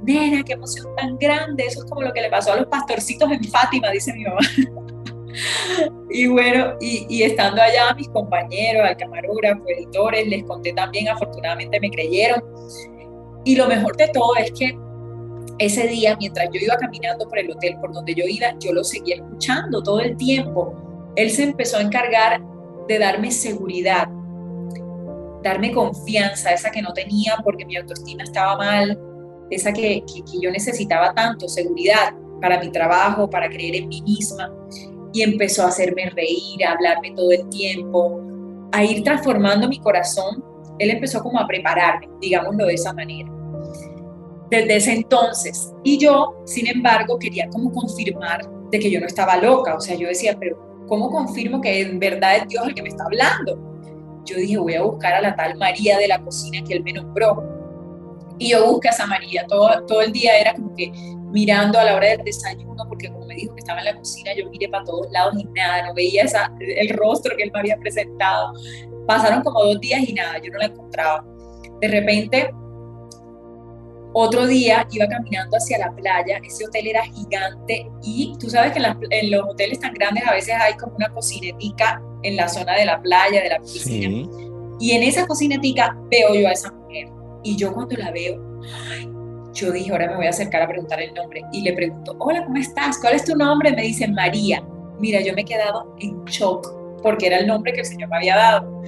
nena, 0.01 0.43
qué 0.43 0.53
emoción 0.53 0.87
tan 0.95 1.15
grande, 1.19 1.65
eso 1.67 1.83
es 1.83 1.85
como 1.85 2.01
lo 2.01 2.11
que 2.11 2.21
le 2.21 2.29
pasó 2.31 2.53
a 2.53 2.55
los 2.55 2.65
pastorcitos 2.65 3.31
en 3.31 3.43
Fátima, 3.43 3.91
dice 3.91 4.11
mi 4.13 4.23
mamá. 4.23 4.39
y 6.09 6.25
bueno, 6.25 6.73
y, 6.79 7.21
estando 7.21 7.61
allá, 7.61 7.93
mis 7.95 8.09
compañeros, 8.09 8.83
al 8.87 8.97
camarógrafo, 8.97 9.61
editores, 9.67 10.27
les 10.27 10.43
conté 10.43 10.73
también, 10.73 11.07
afortunadamente 11.09 11.79
me 11.79 11.91
creyeron. 11.91 12.43
Y 13.45 13.55
lo 13.57 13.67
mejor 13.67 13.95
de 13.95 14.07
todo 14.07 14.35
es 14.37 14.51
que 14.53 14.75
ese 15.59 15.87
día, 15.87 16.17
mientras 16.19 16.49
yo 16.51 16.59
iba 16.59 16.75
caminando 16.77 17.29
por 17.29 17.37
el 17.37 17.51
hotel 17.51 17.77
por 17.79 17.93
donde 17.93 18.15
yo 18.15 18.23
iba, 18.27 18.55
yo 18.59 18.73
lo 18.73 18.83
seguía 18.83 19.17
escuchando 19.17 19.83
todo 19.83 19.99
el 19.99 20.17
tiempo. 20.17 20.73
Él 21.15 21.29
se 21.29 21.43
empezó 21.43 21.77
a 21.77 21.81
encargar 21.81 22.41
de 22.91 22.99
darme 22.99 23.31
seguridad, 23.31 24.07
darme 25.43 25.71
confianza, 25.71 26.51
esa 26.51 26.69
que 26.69 26.81
no 26.81 26.93
tenía 26.93 27.37
porque 27.43 27.65
mi 27.65 27.77
autoestima 27.77 28.23
estaba 28.23 28.57
mal, 28.57 28.99
esa 29.49 29.71
que, 29.71 30.03
yo 30.41 30.51
necesitaba 30.51 31.13
tanto, 31.13 31.47
seguridad 31.47 32.13
para 32.41 32.59
mi 32.59 32.71
trabajo, 32.71 33.29
para 33.29 33.49
creer 33.49 33.75
en 33.75 33.87
mí 33.87 34.01
misma. 34.01 34.51
Y 35.13 35.23
empezó 35.23 35.63
a 35.63 35.67
hacerme 35.67 36.09
reír, 36.09 36.65
a 36.65 36.71
hablarme 36.71 37.11
todo 37.11 37.31
el 37.31 37.47
tiempo, 37.49 38.21
a 38.71 38.83
ir 38.83 39.03
transformando 39.03 39.67
mi 39.67 39.79
corazón. 39.79 40.43
Él 40.79 40.89
empezó 40.89 41.21
como 41.21 41.39
a 41.39 41.47
prepararme, 41.47 42.09
digámoslo 42.21 42.65
de 42.65 42.73
esa 42.73 42.93
manera. 42.93 43.29
Desde 44.49 44.75
ese 44.75 44.93
entonces. 44.93 45.71
Y 45.83 45.97
yo, 45.97 46.41
sin 46.45 46.67
embargo, 46.67 47.19
quería 47.19 47.47
como 47.49 47.71
confirmar 47.71 48.49
de 48.71 48.79
que 48.79 48.89
yo 48.89 48.99
no 48.99 49.05
estaba 49.05 49.37
loca. 49.37 49.75
O 49.75 49.81
sea, 49.81 49.95
yo 49.95 50.07
decía, 50.07 50.37
pero 50.39 50.70
¿cómo 50.91 51.09
confirmo 51.09 51.61
que 51.61 51.83
en 51.83 51.99
verdad 51.99 52.35
es 52.35 52.49
Dios 52.49 52.67
el 52.67 52.75
que 52.75 52.81
me 52.81 52.89
está 52.89 53.05
hablando? 53.05 53.71
yo 54.25 54.35
dije, 54.35 54.57
voy 54.57 54.75
a 54.75 54.83
buscar 54.83 55.13
a 55.13 55.21
la 55.21 55.35
tal 55.35 55.57
María 55.57 55.97
de 55.97 56.07
la 56.07 56.21
cocina 56.21 56.61
que 56.67 56.75
él 56.75 56.83
me 56.83 56.91
nombró. 56.91 57.41
Y 58.37 58.49
yo 58.49 58.65
busqué 58.71 58.89
a 58.89 58.91
esa 58.91 59.07
María, 59.07 59.45
todo, 59.47 59.85
todo 59.85 60.01
el 60.01 60.11
día 60.11 60.37
era 60.37 60.53
como 60.53 60.75
que 60.75 60.91
mirando 61.31 61.79
a 61.79 61.85
la 61.85 61.95
hora 61.95 62.09
del 62.09 62.23
desayuno, 62.25 62.85
porque 62.89 63.09
como 63.09 63.25
me 63.25 63.35
dijo 63.35 63.53
que 63.55 63.59
estaba 63.59 63.79
en 63.79 63.85
la 63.85 63.95
cocina, 63.95 64.31
yo 64.35 64.49
miré 64.49 64.67
para 64.67 64.83
todos 64.83 65.09
lados 65.11 65.35
y 65.39 65.45
nada, 65.45 65.87
no 65.87 65.93
veía 65.93 66.23
esa, 66.23 66.51
el 66.59 66.89
rostro 66.89 67.35
que 67.37 67.43
él 67.43 67.51
me 67.53 67.61
había 67.61 67.77
presentado. 67.77 68.51
Pasaron 69.07 69.43
como 69.43 69.63
dos 69.63 69.79
días 69.79 70.01
y 70.07 70.13
nada, 70.13 70.39
yo 70.43 70.51
no 70.51 70.59
la 70.59 70.65
encontraba. 70.65 71.25
De 71.79 71.87
repente, 71.87 72.51
otro 74.13 74.45
día 74.45 74.87
iba 74.91 75.07
caminando 75.07 75.57
hacia 75.57 75.77
la 75.77 75.91
playa, 75.91 76.39
ese 76.43 76.65
hotel 76.65 76.87
era 76.87 77.03
gigante 77.03 77.87
y 78.03 78.33
tú 78.39 78.49
sabes 78.49 78.73
que 78.73 78.79
en, 79.09 79.31
los 79.31 79.43
hoteles 79.47 79.79
tan 79.79 79.93
grandes 79.93 80.27
a 80.27 80.33
veces 80.33 80.55
hay 80.59 80.73
como 80.73 80.95
una 80.95 81.09
cocinetica 81.09 82.01
en 82.23 82.35
la 82.35 82.49
zona 82.49 82.75
de 82.75 82.85
la 82.85 83.01
playa, 83.01 83.41
de 83.41 83.49
la 83.49 83.59
piscina. 83.59 84.29
Y 84.79 84.91
en 84.91 85.03
esa 85.03 85.27
cocinetica 85.27 85.95
veo 86.09 86.33
yo 86.33 86.47
a 86.47 86.51
esa 86.51 86.71
mujer 86.71 87.07
y 87.43 87.55
yo 87.55 87.73
cuando 87.73 87.95
la 87.95 88.11
veo, 88.11 88.41
yo 89.53 89.71
dije, 89.71 89.91
ahora 89.91 90.07
me 90.09 90.15
voy 90.17 90.25
a 90.25 90.29
acercar 90.29 90.63
a 90.63 90.67
preguntar 90.67 91.01
el 91.01 91.13
nombre 91.13 91.43
y 91.51 91.61
le 91.61 91.73
pregunto, 91.73 92.15
hola, 92.19 92.43
¿cómo 92.43 92.57
estás? 92.57 92.97
¿Cuál 92.99 93.15
es 93.15 93.25
tu 93.25 93.35
nombre? 93.35 93.71
Me 93.71 93.83
dice 93.83 94.07
María. 94.07 94.63
Mira, 94.99 95.21
yo 95.21 95.33
me 95.33 95.41
he 95.41 95.45
quedado 95.45 95.95
en 95.99 96.23
shock 96.25 96.67
porque 97.01 97.27
era 97.27 97.37
el 97.37 97.47
nombre 97.47 97.73
que 97.73 97.81
el 97.81 97.85
Señor 97.85 98.09
me 98.09 98.17
había 98.17 98.35
dado. 98.35 98.81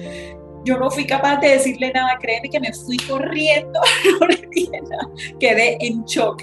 Yo 0.64 0.78
no 0.78 0.90
fui 0.90 1.06
capaz 1.06 1.40
de 1.40 1.48
decirle 1.50 1.92
nada, 1.92 2.16
créeme 2.18 2.48
que 2.48 2.58
me 2.58 2.72
fui 2.72 2.96
corriendo, 2.96 3.80
no 4.20 4.26
le 4.26 4.48
dije 4.50 4.80
nada, 4.80 5.08
quedé 5.38 5.76
en 5.80 6.04
shock. 6.04 6.42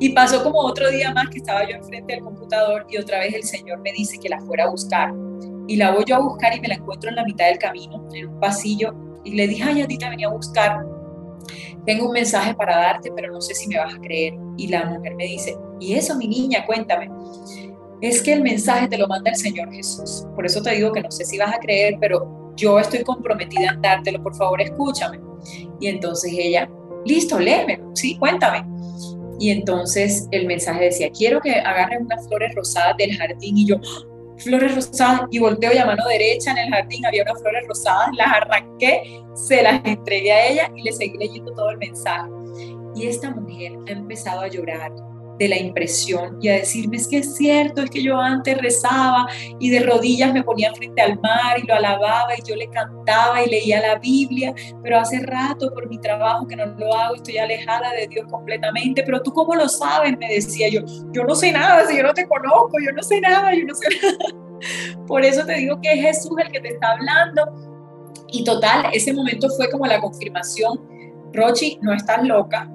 Y 0.00 0.10
pasó 0.10 0.42
como 0.42 0.60
otro 0.60 0.90
día 0.90 1.12
más 1.12 1.28
que 1.28 1.38
estaba 1.38 1.68
yo 1.68 1.76
enfrente 1.76 2.14
del 2.14 2.22
computador 2.22 2.86
y 2.88 2.98
otra 2.98 3.18
vez 3.18 3.34
el 3.34 3.42
Señor 3.42 3.80
me 3.80 3.92
dice 3.92 4.18
que 4.18 4.28
la 4.28 4.40
fuera 4.40 4.64
a 4.64 4.70
buscar. 4.70 5.12
Y 5.66 5.76
la 5.76 5.90
voy 5.90 6.04
yo 6.06 6.16
a 6.16 6.20
buscar 6.20 6.56
y 6.56 6.60
me 6.60 6.68
la 6.68 6.74
encuentro 6.74 7.10
en 7.10 7.16
la 7.16 7.24
mitad 7.24 7.46
del 7.46 7.58
camino, 7.58 8.08
en 8.14 8.28
un 8.28 8.40
pasillo, 8.40 8.94
y 9.24 9.32
le 9.32 9.46
dije, 9.48 9.64
ay, 9.64 9.82
a 9.82 9.86
ti 9.86 9.98
te 9.98 10.08
venía 10.08 10.28
a 10.28 10.32
buscar. 10.32 10.86
Tengo 11.84 12.06
un 12.06 12.12
mensaje 12.12 12.54
para 12.54 12.76
darte, 12.76 13.10
pero 13.14 13.32
no 13.32 13.40
sé 13.40 13.54
si 13.54 13.68
me 13.68 13.78
vas 13.78 13.94
a 13.94 13.98
creer. 13.98 14.34
Y 14.56 14.68
la 14.68 14.84
mujer 14.86 15.14
me 15.14 15.24
dice, 15.24 15.56
¿y 15.80 15.94
eso, 15.94 16.16
mi 16.16 16.28
niña? 16.28 16.64
Cuéntame. 16.64 17.10
Es 18.00 18.22
que 18.22 18.32
el 18.32 18.42
mensaje 18.42 18.88
te 18.88 18.96
lo 18.96 19.08
manda 19.08 19.30
el 19.30 19.36
Señor 19.36 19.72
Jesús. 19.72 20.24
Por 20.34 20.46
eso 20.46 20.62
te 20.62 20.74
digo 20.74 20.92
que 20.92 21.02
no 21.02 21.10
sé 21.10 21.24
si 21.24 21.36
vas 21.36 21.54
a 21.54 21.58
creer, 21.58 21.96
pero 22.00 22.37
yo 22.58 22.78
estoy 22.78 23.02
comprometida 23.04 23.70
en 23.70 23.80
dártelo, 23.80 24.22
por 24.22 24.34
favor, 24.34 24.60
escúchame. 24.60 25.18
Y 25.80 25.86
entonces 25.86 26.32
ella, 26.36 26.68
listo, 27.06 27.38
léeme, 27.38 27.80
sí, 27.94 28.18
cuéntame. 28.18 28.66
Y 29.38 29.50
entonces 29.50 30.26
el 30.32 30.46
mensaje 30.46 30.86
decía, 30.86 31.10
quiero 31.10 31.40
que 31.40 31.52
agarren 31.52 32.04
unas 32.04 32.26
flores 32.26 32.54
rosadas 32.54 32.96
del 32.98 33.16
jardín 33.16 33.56
y 33.56 33.66
yo, 33.66 33.76
¡Ah! 33.76 34.08
flores 34.38 34.74
rosadas, 34.74 35.22
y 35.30 35.38
volteo 35.38 35.72
y 35.72 35.78
a 35.78 35.86
mano 35.86 36.06
derecha 36.06 36.50
en 36.52 36.58
el 36.58 36.70
jardín 36.70 37.06
había 37.06 37.22
unas 37.22 37.40
flores 37.40 37.64
rosadas, 37.66 38.08
las 38.16 38.28
arranqué, 38.28 39.22
se 39.34 39.62
las 39.62 39.80
entregué 39.84 40.32
a 40.32 40.48
ella 40.48 40.72
y 40.76 40.82
le 40.82 40.92
seguí 40.92 41.16
leyendo 41.18 41.52
todo 41.52 41.70
el 41.70 41.78
mensaje. 41.78 42.28
Y 42.96 43.06
esta 43.06 43.30
mujer 43.30 43.72
ha 43.88 43.92
empezado 43.92 44.40
a 44.40 44.48
llorar 44.48 44.92
de 45.38 45.48
la 45.48 45.58
impresión 45.58 46.38
y 46.40 46.48
a 46.48 46.54
decirme 46.54 46.96
es 46.96 47.08
que 47.08 47.18
es 47.18 47.36
cierto, 47.36 47.82
es 47.82 47.90
que 47.90 48.02
yo 48.02 48.18
antes 48.18 48.58
rezaba 48.58 49.26
y 49.58 49.70
de 49.70 49.80
rodillas 49.80 50.32
me 50.32 50.42
ponía 50.42 50.72
frente 50.74 51.00
al 51.00 51.18
mar 51.20 51.58
y 51.62 51.66
lo 51.66 51.74
alababa 51.74 52.36
y 52.36 52.42
yo 52.48 52.56
le 52.56 52.68
cantaba 52.68 53.42
y 53.42 53.50
leía 53.50 53.80
la 53.80 53.98
Biblia, 53.98 54.54
pero 54.82 54.98
hace 54.98 55.20
rato 55.20 55.72
por 55.72 55.88
mi 55.88 55.98
trabajo 55.98 56.46
que 56.46 56.56
no 56.56 56.66
lo 56.66 56.94
hago, 56.94 57.14
estoy 57.14 57.38
alejada 57.38 57.92
de 57.92 58.08
Dios 58.08 58.26
completamente, 58.30 59.02
pero 59.04 59.22
tú 59.22 59.32
cómo 59.32 59.54
lo 59.54 59.68
sabes, 59.68 60.16
me 60.18 60.28
decía 60.28 60.68
yo, 60.68 60.80
yo 61.12 61.24
no 61.24 61.34
sé 61.34 61.52
nada, 61.52 61.86
si 61.86 61.96
yo 61.96 62.02
no 62.02 62.14
te 62.14 62.26
conozco, 62.26 62.72
yo 62.84 62.92
no 62.92 63.02
sé 63.02 63.20
nada, 63.20 63.54
yo 63.54 63.64
no 63.64 63.74
sé 63.74 63.88
nada. 64.02 64.48
Por 65.06 65.24
eso 65.24 65.44
te 65.46 65.54
digo 65.54 65.80
que 65.80 65.92
es 65.92 66.00
Jesús 66.00 66.36
el 66.38 66.50
que 66.50 66.60
te 66.60 66.68
está 66.68 66.92
hablando. 66.92 67.44
Y 68.30 68.44
total, 68.44 68.86
ese 68.92 69.14
momento 69.14 69.48
fue 69.50 69.70
como 69.70 69.86
la 69.86 70.00
confirmación, 70.00 70.80
Rochi, 71.32 71.78
no 71.80 71.94
estás 71.94 72.26
loca, 72.26 72.68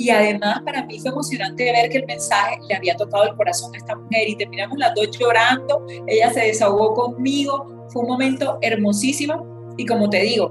y 0.00 0.08
además 0.08 0.62
para 0.64 0.84
mí 0.86 0.98
fue 0.98 1.10
emocionante 1.10 1.62
ver 1.64 1.90
que 1.90 1.98
el 1.98 2.06
mensaje 2.06 2.58
le 2.68 2.74
había 2.74 2.96
tocado 2.96 3.24
el 3.24 3.36
corazón 3.36 3.74
a 3.74 3.78
esta 3.78 3.94
mujer 3.94 4.30
y 4.30 4.34
terminamos 4.34 4.78
las 4.78 4.94
dos 4.94 5.10
llorando, 5.10 5.84
ella 6.06 6.32
se 6.32 6.40
desahogó 6.40 6.94
conmigo, 6.94 7.86
fue 7.90 8.02
un 8.02 8.08
momento 8.08 8.58
hermosísimo 8.62 9.74
y 9.76 9.84
como 9.84 10.08
te 10.08 10.20
digo, 10.22 10.50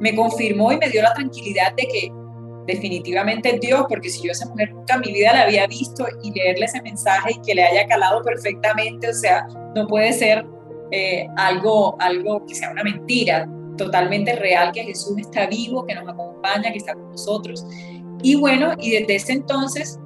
me 0.00 0.14
confirmó 0.14 0.70
y 0.72 0.76
me 0.76 0.90
dio 0.90 1.02
la 1.02 1.14
tranquilidad 1.14 1.74
de 1.76 1.86
que 1.86 2.12
definitivamente 2.66 3.58
Dios, 3.58 3.86
porque 3.88 4.10
si 4.10 4.22
yo 4.22 4.30
a 4.30 4.32
esa 4.32 4.48
mujer 4.50 4.74
nunca 4.74 4.94
en 4.96 5.00
mi 5.00 5.12
vida 5.14 5.32
la 5.32 5.42
había 5.42 5.66
visto 5.66 6.04
y 6.22 6.30
leerle 6.32 6.66
ese 6.66 6.82
mensaje 6.82 7.32
y 7.32 7.40
que 7.40 7.54
le 7.54 7.64
haya 7.64 7.86
calado 7.86 8.22
perfectamente, 8.22 9.08
o 9.08 9.14
sea, 9.14 9.46
no 9.74 9.86
puede 9.86 10.12
ser 10.12 10.44
eh, 10.90 11.26
algo, 11.38 11.96
algo 12.00 12.44
que 12.44 12.54
sea 12.54 12.70
una 12.70 12.84
mentira, 12.84 13.48
totalmente 13.76 14.36
real, 14.36 14.72
que 14.72 14.84
Jesús 14.84 15.16
está 15.18 15.46
vivo, 15.46 15.86
que 15.86 15.94
nos 15.94 16.06
acompaña, 16.06 16.70
que 16.70 16.78
está 16.78 16.94
con 16.94 17.10
nosotros. 17.10 17.64
Y 18.22 18.36
bueno, 18.36 18.74
y 18.78 18.90
desde 18.90 19.16
ese 19.16 19.32
entonces 19.32 19.98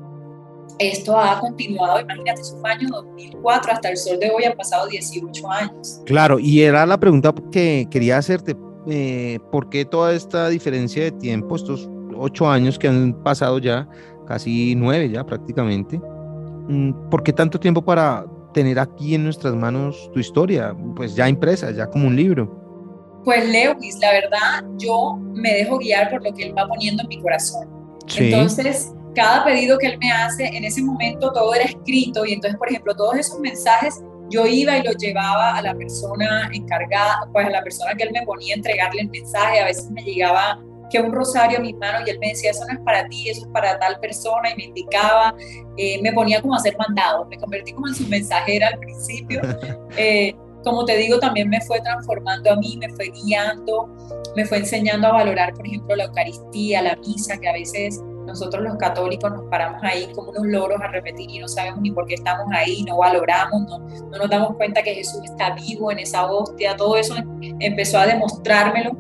esto 0.79 1.19
ha 1.19 1.39
continuado, 1.41 2.01
imagínate, 2.01 2.43
su 2.43 2.65
año 2.65 2.89
2004 2.91 3.73
hasta 3.73 3.91
el 3.91 3.97
sol 3.97 4.19
de 4.19 4.31
hoy 4.31 4.45
han 4.45 4.57
pasado 4.57 4.87
18 4.87 5.51
años. 5.51 6.01
Claro, 6.07 6.39
y 6.39 6.63
era 6.63 6.85
la 6.87 6.99
pregunta 6.99 7.33
que 7.53 7.87
quería 7.91 8.19
hacerte, 8.19 8.57
eh, 8.89 9.39
¿por 9.53 9.69
qué 9.69 9.85
toda 9.85 10.13
esta 10.13 10.49
diferencia 10.49 11.05
de 11.05 11.13
tiempo, 11.13 11.57
estos 11.57 11.89
ocho 12.17 12.49
años 12.49 12.79
que 12.79 12.89
han 12.89 13.15
pasado 13.23 13.59
ya, 13.59 13.89
casi 14.27 14.75
nueve 14.75 15.11
ya 15.11 15.25
prácticamente? 15.25 16.01
Mm, 16.69 17.09
¿Por 17.11 17.23
qué 17.23 17.33
tanto 17.33 17.61
tiempo 17.61 17.85
para 17.85 18.27
tener 18.53 18.79
aquí 18.79 19.15
en 19.15 19.25
nuestras 19.25 19.55
manos 19.55 20.11
tu 20.13 20.21
historia, 20.21 20.75
pues 20.97 21.15
ya 21.15 21.29
impresa, 21.29 21.71
ya 21.71 21.87
como 21.87 22.09
un 22.09 22.17
libro? 22.17 22.65
Pues 23.25 23.49
Lewis, 23.49 23.99
la 24.01 24.13
verdad, 24.13 24.65
yo 24.77 25.17
me 25.35 25.55
dejo 25.55 25.79
guiar 25.79 26.11
por 26.11 26.23
lo 26.23 26.33
que 26.35 26.49
él 26.49 26.55
va 26.57 26.67
poniendo 26.67 27.03
en 27.03 27.09
mi 27.09 27.21
corazón. 27.21 27.74
Entonces, 28.17 28.93
cada 29.15 29.45
pedido 29.45 29.79
que 29.79 29.87
él 29.87 29.99
me 29.99 30.11
hace, 30.11 30.47
en 30.47 30.65
ese 30.65 30.83
momento 30.83 31.33
todo 31.33 31.55
era 31.55 31.65
escrito 31.65 32.25
y 32.27 32.33
entonces, 32.33 32.59
por 32.59 32.69
ejemplo, 32.69 32.95
todos 32.95 33.17
esos 33.17 33.39
mensajes 33.41 34.03
yo 34.31 34.47
iba 34.47 34.77
y 34.79 34.83
los 34.83 34.97
llevaba 34.97 35.57
a 35.57 35.63
la 35.63 35.75
persona 35.75 36.49
encargada, 36.53 37.29
pues 37.33 37.47
a 37.47 37.51
la 37.51 37.63
persona 37.63 37.95
que 37.95 38.05
él 38.05 38.11
me 38.13 38.23
ponía 38.23 38.55
a 38.55 38.57
entregarle 38.57 39.03
el 39.03 39.11
mensaje. 39.11 39.61
A 39.61 39.67
veces 39.67 39.91
me 39.91 40.03
llegaba 40.03 40.61
que 40.91 41.01
un 41.01 41.13
rosario 41.13 41.59
a 41.59 41.61
mis 41.61 41.77
manos 41.77 42.03
y 42.07 42.11
él 42.11 42.19
me 42.19 42.29
decía, 42.29 42.51
eso 42.51 42.65
no 42.67 42.75
es 42.75 42.81
para 42.81 43.07
ti, 43.09 43.29
eso 43.29 43.43
es 43.43 43.49
para 43.49 43.79
tal 43.79 43.99
persona 44.01 44.51
y 44.51 44.57
me 44.57 44.65
indicaba, 44.65 45.35
eh, 45.77 46.01
me 46.03 46.13
ponía 46.13 46.41
como 46.41 46.55
a 46.55 46.59
hacer 46.59 46.77
mandado, 46.79 47.25
me 47.27 47.39
convertí 47.39 47.73
como 47.73 47.89
en 47.89 47.95
su 47.95 48.07
mensajera 48.09 48.69
al 48.69 48.79
principio. 48.79 49.41
Eh, 49.97 50.35
como 50.65 50.85
te 50.85 50.97
digo, 50.97 51.19
también 51.19 51.49
me 51.49 51.61
fue 51.61 51.81
transformando 51.81 52.53
a 52.53 52.57
mí, 52.57 52.77
me 52.79 52.89
fue 52.91 53.11
guiando, 53.11 53.89
me 54.35 54.45
fue 54.45 54.59
enseñando 54.59 55.09
a 55.09 55.13
valorar, 55.13 55.55
por 55.55 55.67
ejemplo, 55.67 55.95
la 55.95 56.05
Eucaristía, 56.05 56.83
la 56.83 56.97
misa, 56.97 57.39
que 57.39 57.49
a 57.49 57.53
veces 57.53 58.03
nosotros 58.27 58.65
los 58.65 58.77
católicos 58.77 59.31
nos 59.31 59.45
paramos 59.51 59.83
ahí 59.83 60.09
como 60.15 60.31
unos 60.31 60.47
loros 60.47 60.81
a 60.81 60.89
repetir 60.89 61.31
y 61.31 61.39
no 61.39 61.47
sabemos 61.47 61.81
ni 61.83 61.93
por 61.93 62.07
qué 62.07 62.15
estamos 62.15 62.47
ahí, 62.53 62.83
no 62.85 62.97
valoramos, 62.97 63.63
no, 63.69 63.79
no 63.79 64.19
nos 64.19 64.31
damos 64.31 64.57
cuenta 64.57 64.83
que 64.83 64.95
Jesús 64.95 65.21
está 65.25 65.55
vivo 65.55 65.93
en 65.93 65.99
esa 65.99 66.25
hostia, 66.31 66.75
todo 66.77 66.97
eso 66.97 67.15
empezó 67.61 67.99
a 67.99 68.07
demostrármelo. 68.07 68.93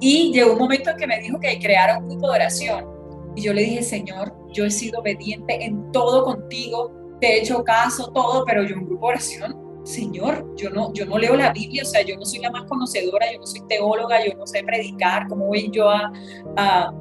Y 0.00 0.32
llegó 0.32 0.52
un 0.52 0.58
momento 0.58 0.90
en 0.90 0.96
que 0.96 1.06
me 1.06 1.18
dijo 1.18 1.40
que 1.40 1.58
creara 1.58 1.98
un 1.98 2.08
grupo 2.08 2.28
de 2.28 2.34
oración. 2.36 2.86
Y 3.34 3.42
yo 3.42 3.52
le 3.52 3.62
dije, 3.62 3.82
Señor, 3.82 4.32
yo 4.52 4.64
he 4.64 4.70
sido 4.70 5.00
obediente 5.00 5.64
en 5.64 5.90
todo 5.90 6.24
contigo, 6.24 6.92
te 7.20 7.26
he 7.26 7.40
hecho 7.40 7.64
caso, 7.64 8.12
todo, 8.12 8.44
pero 8.44 8.62
yo 8.62 8.76
un 8.76 8.86
grupo 8.86 9.08
de 9.08 9.12
oración 9.14 9.67
Señor, 9.88 10.54
yo 10.54 10.68
no, 10.68 10.92
yo 10.92 11.06
no 11.06 11.16
leo 11.16 11.34
la 11.34 11.50
Biblia, 11.50 11.82
o 11.82 11.86
sea, 11.86 12.02
yo 12.02 12.14
no 12.18 12.26
soy 12.26 12.40
la 12.40 12.50
más 12.50 12.64
conocedora, 12.64 13.32
yo 13.32 13.38
no 13.38 13.46
soy 13.46 13.62
teóloga, 13.70 14.22
yo 14.22 14.36
no 14.36 14.46
sé 14.46 14.62
predicar, 14.62 15.26
¿cómo 15.28 15.46
voy 15.46 15.70
yo 15.72 15.88
a, 15.88 16.92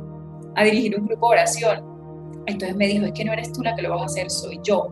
dirigir 0.64 0.98
un 0.98 1.06
grupo 1.06 1.28
de 1.28 1.34
oración? 1.34 1.84
Entonces 2.46 2.78
me 2.78 2.88
dijo, 2.88 3.06
es 3.06 3.12
que 3.12 3.26
no 3.26 3.34
eres 3.34 3.52
tú 3.52 3.62
la 3.62 3.76
que 3.76 3.82
lo 3.82 3.90
vas 3.90 4.04
a 4.04 4.06
hacer, 4.06 4.32
soy 4.32 4.62
yo. 4.64 4.88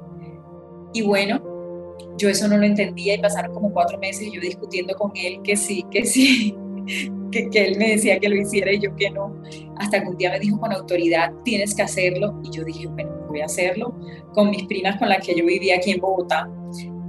Y 0.94 1.04
bueno, 1.04 1.42
yo 2.18 2.28
eso 2.28 2.50
no 2.50 2.58
lo 2.58 2.66
entendía 2.66 3.16
y 3.16 3.18
pasaron 3.20 3.54
como 3.54 3.72
cuatro 3.72 3.98
meses 3.98 4.30
yo 4.30 4.42
discutiendo 4.42 4.94
con 4.96 5.14
él 5.16 5.40
que 5.42 5.56
sí, 5.56 5.86
que 5.90 6.04
sí, 6.04 6.54
que, 7.32 7.50
que, 7.50 7.66
él 7.66 7.78
me 7.78 7.92
decía 7.92 8.20
que 8.20 8.28
lo 8.28 8.36
hiciera 8.36 8.74
y 8.74 8.80
yo 8.80 8.94
que 8.98 9.10
no. 9.10 9.42
Hasta 9.78 10.02
que 10.02 10.10
un 10.10 10.18
día 10.18 10.32
me 10.32 10.40
dijo 10.42 10.60
con 10.60 10.74
autoridad, 10.74 11.32
tienes 11.46 11.74
que 11.74 11.84
hacerlo. 11.84 12.42
Y 12.44 12.50
yo 12.50 12.66
dije, 12.66 12.88
bueno, 12.88 13.10
voy 13.30 13.40
a 13.40 13.46
hacerlo 13.46 13.96
con 14.34 14.50
mis 14.50 14.66
primas 14.66 14.98
con 14.98 15.08
las 15.08 15.26
que 15.26 15.34
yo 15.34 15.46
vivía 15.46 15.78
aquí 15.78 15.92
en 15.92 16.02
Bogotá 16.02 16.50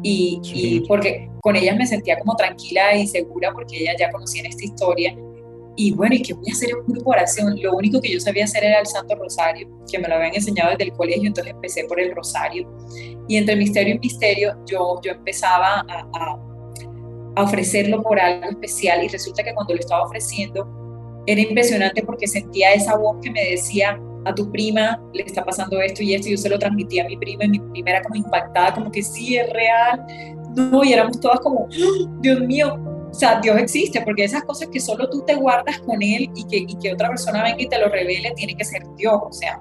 y, 0.03 0.81
porque 0.87 1.29
con 1.43 1.57
ellas 1.57 1.77
me 1.77 1.87
sentía 1.87 2.19
como 2.19 2.35
tranquila 2.37 2.95
y 2.97 3.07
segura 3.07 3.53
porque 3.53 3.79
ellas 3.79 3.97
ya 3.99 4.11
conocían 4.11 4.47
esta 4.47 4.65
historia. 4.65 5.17
Y 5.79 5.93
bueno, 5.93 6.15
¿y 6.15 6.23
qué 6.23 6.33
voy 6.33 6.49
a 6.49 6.53
hacer 6.53 6.71
en 6.71 6.77
un 6.77 6.87
grupo 6.87 7.11
de 7.11 7.19
oración? 7.19 7.61
Lo 7.61 7.75
único 7.77 8.01
que 8.01 8.11
yo 8.11 8.21
sabía 8.21 8.45
hacer 8.45 8.65
era 8.65 8.81
el 8.81 8.87
Santo 8.87 9.15
Rosario, 9.15 9.69
que 9.91 9.99
me 9.99 10.09
lo 10.09 10.15
habían 10.15 10.35
enseñado 10.35 10.71
desde 10.71 10.85
el 10.85 10.93
colegio, 10.93 11.27
entonces 11.27 11.53
empecé 11.53 11.85
por 11.85 12.01
el 12.01 12.15
Rosario. 12.15 12.67
Y 13.29 13.37
entre 13.37 13.57
misterio 13.57 13.97
y 13.97 13.99
misterio 13.99 14.57
yo, 14.67 15.01
yo 15.03 15.13
empezaba 15.13 15.85
a, 15.87 16.09
a, 16.15 16.41
a 17.37 17.43
ofrecerlo 17.43 18.03
por 18.03 18.19
algo 18.19 18.49
especial 18.49 19.05
y 19.05 19.09
resulta 19.09 19.43
que 19.43 19.53
cuando 19.55 19.75
lo 19.75 19.81
estaba 19.81 20.05
ofreciendo 20.05 20.67
era 21.27 21.41
impresionante 21.41 22.03
porque 22.03 22.27
sentía 22.27 22.73
esa 22.73 22.97
voz 22.97 23.17
que 23.21 23.31
me 23.31 23.45
decía, 23.51 24.01
a 24.27 24.35
tu 24.35 24.51
prima 24.51 25.01
le 25.15 25.23
está 25.23 25.45
pasando 25.45 25.81
esto 25.81 26.03
y 26.03 26.15
esto, 26.15 26.29
y 26.29 26.33
yo 26.33 26.37
se 26.37 26.49
lo 26.49 26.59
transmití 26.59 26.99
a 26.99 27.05
mi 27.05 27.17
prima 27.17 27.45
y 27.45 27.49
mi 27.49 27.61
prima 27.61 27.91
era 27.91 28.03
como 28.03 28.17
impactada, 28.17 28.75
como 28.75 28.91
que 28.91 29.03
sí, 29.03 29.37
es 29.37 29.49
real, 29.51 30.05
no, 30.57 30.83
y 30.83 30.93
éramos 30.93 31.21
todas 31.21 31.39
como, 31.41 31.69
¡Ah! 31.71 32.19
Dios 32.21 32.41
mío, 32.41 32.77
o 33.11 33.15
sea, 33.15 33.41
Dios 33.41 33.57
existe, 33.59 34.01
porque 34.01 34.25
esas 34.25 34.43
cosas 34.43 34.69
que 34.69 34.81
solo 34.81 35.09
tú 35.09 35.23
te 35.25 35.37
guardas 35.37 35.79
con 35.81 36.03
Él 36.03 36.29
y 36.35 36.45
que, 36.49 36.57
y 36.57 36.77
que 36.79 36.93
otra 36.93 37.09
persona 37.09 37.45
venga 37.45 37.63
y 37.63 37.69
te 37.69 37.79
lo 37.79 37.89
revele, 37.89 38.33
tiene 38.33 38.57
que 38.57 38.65
ser 38.65 38.83
Dios, 38.97 39.15
o 39.23 39.33
sea. 39.33 39.61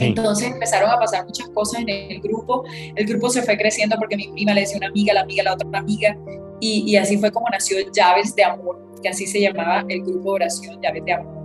Entonces 0.00 0.52
empezaron 0.52 0.88
a 0.88 0.96
pasar 0.96 1.24
muchas 1.26 1.48
cosas 1.48 1.80
en 1.80 1.88
el 1.88 2.20
grupo, 2.20 2.62
el 2.94 3.04
grupo 3.04 3.30
se 3.30 3.42
fue 3.42 3.56
creciendo 3.56 3.96
porque 3.98 4.16
mi 4.16 4.28
prima 4.28 4.54
le 4.54 4.60
decía 4.60 4.76
una 4.76 4.86
amiga, 4.86 5.12
la 5.12 5.22
amiga, 5.22 5.42
la 5.42 5.54
otra 5.54 5.66
amiga, 5.74 6.16
y, 6.60 6.84
y 6.86 6.96
así 6.96 7.18
fue 7.18 7.32
como 7.32 7.48
nació 7.50 7.78
Llaves 7.92 8.36
de 8.36 8.44
Amor, 8.44 8.78
que 9.02 9.08
así 9.08 9.26
se 9.26 9.40
llamaba 9.40 9.84
el 9.88 10.02
grupo 10.02 10.30
de 10.30 10.34
oración, 10.36 10.80
Llaves 10.80 11.04
de 11.04 11.12
Amor. 11.14 11.41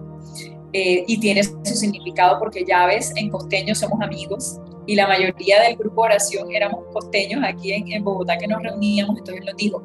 Eh, 0.79 1.03
y 1.07 1.19
tiene 1.19 1.43
su 1.43 1.57
significado 1.63 2.37
porque 2.37 2.63
llaves 2.63 3.11
en 3.15 3.31
costeño 3.31 3.73
somos 3.73 3.99
amigos 3.99 4.59
y 4.85 4.93
la 4.93 5.07
mayoría 5.07 5.59
del 5.63 5.75
grupo 5.75 6.01
oración 6.01 6.51
éramos 6.53 6.85
costeños 6.93 7.41
aquí 7.43 7.71
en, 7.71 7.91
en 7.91 8.03
Bogotá 8.03 8.37
que 8.37 8.45
nos 8.45 8.61
reuníamos, 8.61 9.17
entonces 9.17 9.43
nos 9.43 9.55
dijo, 9.55 9.81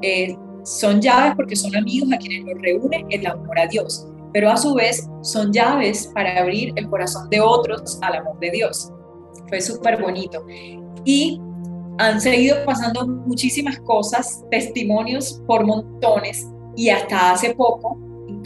eh, 0.00 0.36
son 0.62 1.00
llaves 1.00 1.32
porque 1.34 1.56
son 1.56 1.74
amigos 1.74 2.12
a 2.12 2.18
quienes 2.18 2.44
nos 2.44 2.62
reúne 2.62 3.04
el 3.10 3.26
amor 3.26 3.58
a 3.58 3.66
Dios, 3.66 4.06
pero 4.32 4.48
a 4.48 4.56
su 4.56 4.74
vez 4.74 5.08
son 5.22 5.52
llaves 5.52 6.08
para 6.14 6.38
abrir 6.38 6.72
el 6.76 6.88
corazón 6.88 7.28
de 7.30 7.40
otros 7.40 7.98
al 8.02 8.18
amor 8.18 8.38
de 8.38 8.52
Dios. 8.52 8.92
Fue 9.48 9.60
súper 9.60 10.00
bonito. 10.00 10.46
Y 11.04 11.40
han 11.98 12.20
seguido 12.20 12.64
pasando 12.64 13.08
muchísimas 13.08 13.80
cosas, 13.80 14.44
testimonios 14.52 15.42
por 15.48 15.66
montones, 15.66 16.46
y 16.76 16.90
hasta 16.90 17.32
hace 17.32 17.56
poco 17.56 17.98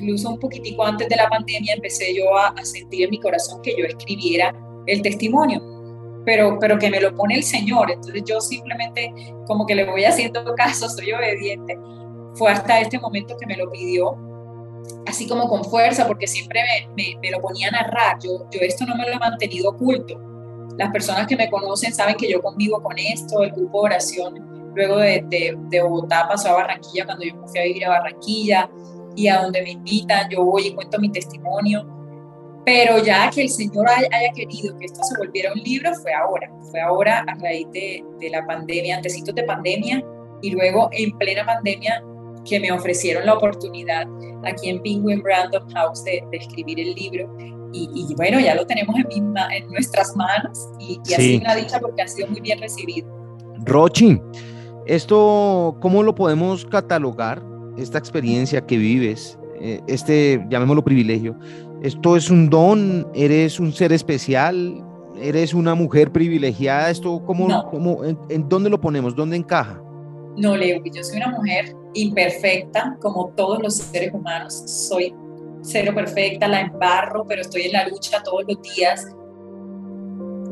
incluso 0.03 0.31
un 0.31 0.39
poquitico 0.39 0.85
antes 0.85 1.09
de 1.09 1.17
la 1.17 1.29
pandemia 1.29 1.75
empecé 1.75 2.15
yo 2.15 2.37
a, 2.37 2.53
sentir 2.65 3.05
en 3.05 3.11
mi 3.11 3.21
corazón 3.21 3.63
que 3.63 3.75
yo 3.77 3.85
escribiera 3.85 4.55
el 4.87 5.01
testimonio, 5.01 5.63
pero, 6.25 6.59
pero 6.61 6.79
que 6.79 6.91
me 6.91 7.01
lo 7.01 7.15
pone 7.15 7.37
el 7.37 7.43
Señor. 7.43 7.91
Entonces 7.91 8.23
yo 8.27 8.41
simplemente 8.41 9.13
como 9.47 9.67
que 9.67 9.75
le 9.75 9.85
voy 9.85 10.05
haciendo 10.05 10.45
caso, 10.57 10.89
soy 10.89 11.13
obediente. 11.13 11.79
Fue 12.35 12.51
hasta 12.51 12.81
este 12.81 12.99
momento 12.99 13.37
que 13.39 13.47
me 13.47 13.57
lo 13.57 13.71
pidió, 13.71 14.17
así 15.07 15.29
como 15.29 15.49
con 15.49 15.65
fuerza, 15.65 16.07
porque 16.07 16.27
siempre 16.27 16.61
me, 16.97 17.17
me, 17.21 17.31
lo 17.31 17.41
ponía 17.41 17.69
a 17.69 17.71
narrar. 17.73 18.19
Yo, 18.23 18.47
yo 18.51 18.61
esto 18.61 18.87
no 18.87 18.97
me 18.97 19.07
lo 19.07 19.13
he 19.13 19.19
mantenido 19.19 19.71
oculto. 19.71 20.19
Las 20.79 20.91
personas 20.91 21.27
que 21.27 21.37
me 21.37 21.51
conocen 21.51 21.93
saben 21.93 22.17
que 22.17 22.31
yo 22.31 22.41
convivo 22.41 22.83
con 22.83 22.99
esto, 22.99 23.43
el 23.43 23.53
grupo 23.53 23.81
de 23.83 23.85
oración. 23.85 24.73
Luego 24.75 24.97
de, 24.97 25.23
de, 25.29 25.55
de 25.69 25.83
Bogotá 25.83 26.27
pasó 26.27 26.49
a 26.49 26.53
Barranquilla 26.55 27.05
cuando 27.05 27.25
yo 27.25 27.35
me 27.37 27.47
fui 27.47 27.61
a 27.61 27.65
vivir 27.65 27.85
a 27.85 27.91
Barranquilla 27.91 28.71
y 29.17 29.29
a 29.29 29.43
donde 29.43 29.63
me 29.63 29.71
invitan, 29.73 30.29
yo 30.31 30.45
voy 30.45 30.69
y 30.69 30.75
cuento 30.75 30.99
mi 30.99 31.11
testimonio. 31.11 31.87
Pero 32.65 33.03
ya 33.03 33.29
que 33.31 33.43
el 33.43 33.49
Señor 33.49 33.89
haya 33.89 34.33
querido 34.35 34.77
que 34.79 34.87
esto 34.87 35.03
se 35.03 35.19
volviera 35.19 35.53
un 35.53 35.61
libro, 35.61 35.93
fue 35.95 36.13
ahora. 36.15 36.51
Fue 36.71 36.81
ahora 36.81 37.25
a 37.27 37.35
raíz 37.35 37.67
de, 37.73 38.05
de 38.21 38.31
la 38.31 38.47
pandemia, 38.47 38.97
antecitos 38.97 39.35
de 39.35 39.43
pandemia 39.43 40.05
y 40.43 40.51
luego 40.51 40.89
en 40.93 41.17
plena 41.19 41.45
pandemia 41.45 42.05
que 42.45 42.61
me 42.61 42.73
ofrecieron 42.73 43.27
la 43.27 43.35
oportunidad 43.35 44.07
aquí 44.45 44.69
en 44.69 44.83
Penguin 44.83 45.23
Random 45.25 45.69
House 45.71 46.05
de, 46.05 46.23
escribir 46.33 46.81
el 46.81 46.95
libro. 46.95 47.35
Y, 47.75 48.15
bueno, 48.17 48.39
ya 48.39 48.55
lo 48.55 48.67
tenemos 48.67 48.95
en, 48.97 49.35
en 49.35 49.71
nuestras 49.71 50.15
manos 50.15 50.69
y, 50.79 51.01
y 51.09 51.15
ha 51.15 51.17
sido 51.17 51.41
una 51.41 51.55
dicha 51.55 51.81
porque 51.81 52.03
ha 52.03 52.09
sido 52.09 52.29
muy 52.29 52.41
bien 52.43 52.61
recibido. 52.61 53.09
Rochi, 53.65 54.21
¿esto 54.85 55.79
cómo 55.81 56.03
lo 56.03 56.15
podemos 56.15 56.67
catalogar? 56.67 57.43
Esta 57.77 57.99
experiencia 57.99 58.61
que 58.67 58.77
vives, 58.77 59.39
eh, 59.61 59.81
este, 59.87 60.45
llamémoslo 60.49 60.83
privilegio, 60.83 61.37
esto 61.83 62.17
es 62.17 62.31
un 62.31 62.49
don, 62.49 63.07
eres 63.15 63.59
un 63.59 63.73
ser 63.73 63.93
especial, 63.93 64.85
eres 65.21 65.55
una 65.55 65.75
mujer 65.75 66.13
privilegiada, 66.13 66.91
esto 66.91 67.23
cómo, 67.25 68.05
en, 68.05 68.49
dónde 68.49 68.71
lo 68.71 68.81
ponemos, 68.81 69.15
dónde 69.15 69.37
encaja? 69.37 69.83
No, 70.37 70.57
Leo, 70.57 70.83
yo 70.85 71.05
soy 71.05 71.19
una 71.19 71.31
mujer 71.31 71.75
imperfecta, 71.95 72.97
como 73.01 73.31
todos 73.37 73.63
los 73.63 73.75
seres 73.75 74.15
humanos, 74.15 74.55
soy 74.67 75.15
cero 75.63 75.93
perfecta, 75.95 76.49
la 76.49 76.63
embarro, 76.63 77.25
pero 77.27 77.43
estoy 77.43 77.63
en 77.63 77.73
la 77.73 77.89
lucha 77.89 78.23
todos 78.23 78.45
los 78.49 78.61
días 78.63 79.07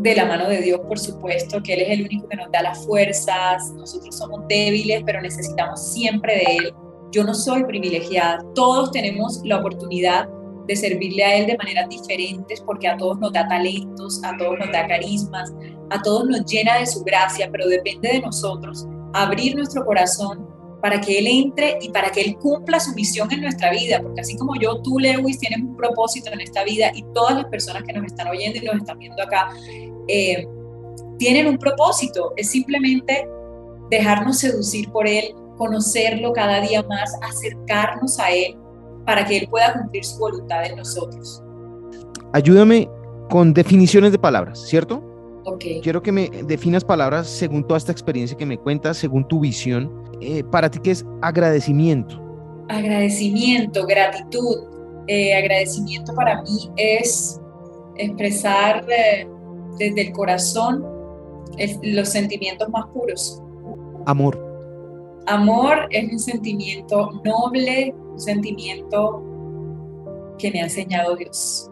de 0.01 0.15
la 0.15 0.25
mano 0.25 0.49
de 0.49 0.63
Dios, 0.63 0.81
por 0.81 0.99
supuesto, 0.99 1.63
que 1.63 1.75
Él 1.75 1.81
es 1.83 1.91
el 1.91 2.07
único 2.07 2.29
que 2.29 2.37
nos 2.37 2.51
da 2.51 2.63
las 2.63 2.85
fuerzas, 2.87 3.73
nosotros 3.77 4.17
somos 4.17 4.41
débiles, 4.49 5.03
pero 5.05 5.21
necesitamos 5.21 5.93
siempre 5.93 6.37
de 6.37 6.57
Él 6.57 6.75
yo 7.13 7.25
no 7.25 7.35
soy 7.35 7.65
privilegiada, 7.65 8.45
todos 8.55 8.91
tenemos 8.93 9.41
la 9.45 9.59
oportunidad 9.59 10.29
de 10.67 10.77
servirle 10.77 11.25
a 11.25 11.37
Él 11.37 11.47
de 11.47 11.57
maneras 11.57 11.89
diferentes 11.89 12.61
porque 12.61 12.87
a 12.89 12.97
todos 12.97 13.19
nos 13.19 13.33
da 13.33 13.49
talentos, 13.49 14.23
a 14.25 14.37
todos 14.37 14.59
nos 14.59 14.71
da 14.71 14.87
carismas, 14.87 15.53
a 15.91 16.01
todos 16.03 16.29
nos 16.29 16.45
llena 16.45 16.79
de 16.79 16.87
su 16.87 17.03
gracia, 17.03 17.49
pero 17.51 17.67
depende 17.67 18.09
de 18.09 18.21
nosotros 18.21 18.87
abrir 19.13 19.57
nuestro 19.57 19.85
corazón 19.85 20.49
para 20.81 21.01
que 21.01 21.19
Él 21.19 21.27
entre 21.27 21.79
y 21.81 21.91
para 21.91 22.11
que 22.11 22.23
Él 22.23 22.37
cumpla 22.39 22.81
su 22.81 22.93
misión 22.95 23.31
en 23.33 23.43
nuestra 23.43 23.71
vida, 23.71 24.01
porque 24.01 24.21
así 24.21 24.37
como 24.37 24.55
yo, 24.57 24.81
tú, 24.83 24.99
Lewis, 24.99 25.39
tienes 25.39 25.61
un 25.61 25.77
propósito 25.77 26.31
en 26.33 26.41
esta 26.41 26.65
vida 26.65 26.91
y 26.95 27.03
todas 27.15 27.35
las 27.35 27.47
personas 27.47 27.83
que 27.83 27.93
nos 27.93 28.05
están 28.07 28.29
oyendo 28.29 28.59
y 28.59 28.65
nos 28.65 28.77
están 28.77 28.99
viendo 28.99 29.23
acá, 29.23 29.51
eh, 30.09 30.47
tienen 31.19 31.49
un 31.49 31.59
propósito, 31.59 32.33
es 32.37 32.51
simplemente 32.51 33.29
dejarnos 33.91 34.39
seducir 34.39 34.91
por 34.91 35.07
Él, 35.07 35.35
conocerlo 35.61 36.33
cada 36.33 36.63
día 36.63 36.83
más, 36.85 37.15
acercarnos 37.21 38.19
a 38.19 38.31
Él 38.31 38.57
para 39.05 39.27
que 39.27 39.37
Él 39.37 39.49
pueda 39.51 39.75
cumplir 39.75 40.03
su 40.03 40.19
voluntad 40.19 40.65
en 40.65 40.77
nosotros. 40.77 41.43
Ayúdame 42.33 42.89
con 43.29 43.53
definiciones 43.53 44.11
de 44.13 44.19
palabras, 44.19 44.59
¿cierto? 44.67 45.05
Ok. 45.45 45.65
Quiero 45.83 46.03
que 46.03 46.13
me 46.13 46.31
definas 46.47 46.83
palabras 46.83 47.27
según 47.27 47.63
toda 47.67 47.77
esta 47.77 47.93
experiencia 47.93 48.39
que 48.39 48.47
me 48.47 48.57
cuentas, 48.57 48.97
según 48.97 49.29
tu 49.29 49.41
visión. 49.41 49.93
Eh, 50.23 50.43
para 50.45 50.71
ti, 50.71 50.79
¿qué 50.83 50.93
es 50.93 51.05
agradecimiento? 51.21 52.19
Agradecimiento, 52.71 53.87
gratitud. 53.87 54.65
Eh, 55.09 55.35
agradecimiento 55.35 56.15
para 56.15 56.41
mí 56.41 56.71
es 56.77 57.39
expresar 57.97 58.87
eh, 58.91 59.29
desde 59.79 60.09
el 60.09 60.13
corazón 60.13 60.87
los 61.83 62.09
sentimientos 62.09 62.67
más 62.71 62.87
puros. 62.95 63.43
Amor. 64.07 64.50
Amor 65.27 65.87
es 65.91 66.13
un 66.13 66.19
sentimiento 66.19 67.11
noble, 67.25 67.95
un 68.13 68.21
sentimiento 68.21 69.23
que 70.39 70.51
me 70.51 70.61
ha 70.61 70.65
enseñado 70.65 71.17
Dios. 71.17 71.71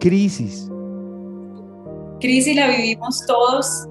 Crisis. 0.00 0.70
Crisis 2.20 2.56
la 2.56 2.68
vivimos 2.68 3.24
todos 3.26 3.86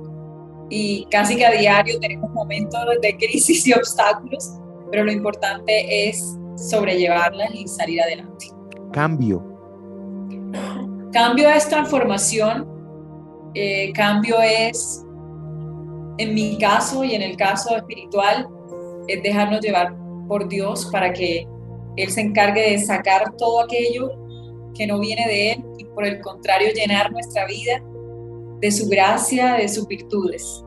y 0.70 1.06
casi 1.12 1.36
que 1.36 1.46
a 1.46 1.52
diario 1.52 2.00
tenemos 2.00 2.30
momentos 2.32 2.80
de 3.02 3.16
crisis 3.18 3.66
y 3.68 3.74
obstáculos, 3.74 4.54
pero 4.92 5.04
lo 5.04 5.12
importante 5.12 6.10
es 6.10 6.38
sobrellevarlas 6.56 7.54
y 7.54 7.68
salir 7.68 8.02
adelante. 8.02 8.48
Cambio. 8.92 9.44
Cambio 11.12 11.50
es 11.50 11.68
transformación, 11.70 12.68
eh, 13.54 13.92
cambio 13.94 14.42
es 14.42 15.06
en 16.18 16.34
mi 16.34 16.58
caso 16.58 17.04
y 17.04 17.14
en 17.14 17.22
el 17.22 17.38
caso 17.38 17.76
espiritual, 17.76 18.48
es 19.08 19.24
dejarnos 19.24 19.62
llevar 19.62 19.96
por 20.28 20.48
Dios 20.48 20.88
para 20.92 21.14
que 21.14 21.48
Él 21.96 22.10
se 22.10 22.22
encargue 22.22 22.72
de 22.72 22.80
sacar 22.80 23.36
todo 23.38 23.62
aquello 23.62 24.12
que 24.76 24.88
no 24.88 25.00
viene 25.00 25.28
de 25.28 25.52
Él 25.52 25.64
y 25.78 25.86
por 25.86 26.06
el 26.06 26.20
contrario 26.22 26.70
llenar 26.74 27.12
nuestra 27.12 27.46
vida 27.46 27.82
de 28.60 28.72
su 28.72 28.88
gracia, 28.90 29.54
de 29.54 29.68
sus 29.68 29.88
virtudes. 29.88 30.64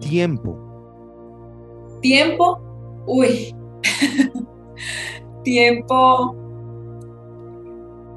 Tiempo. 0.00 0.56
Tiempo, 2.00 2.60
uy, 3.06 3.54
tiempo, 5.44 6.34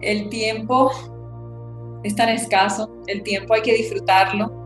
el 0.02 0.30
tiempo 0.30 0.92
es 2.04 2.16
tan 2.16 2.30
escaso, 2.30 2.90
el 3.08 3.24
tiempo 3.24 3.54
hay 3.54 3.62
que 3.62 3.74
disfrutarlo 3.74 4.61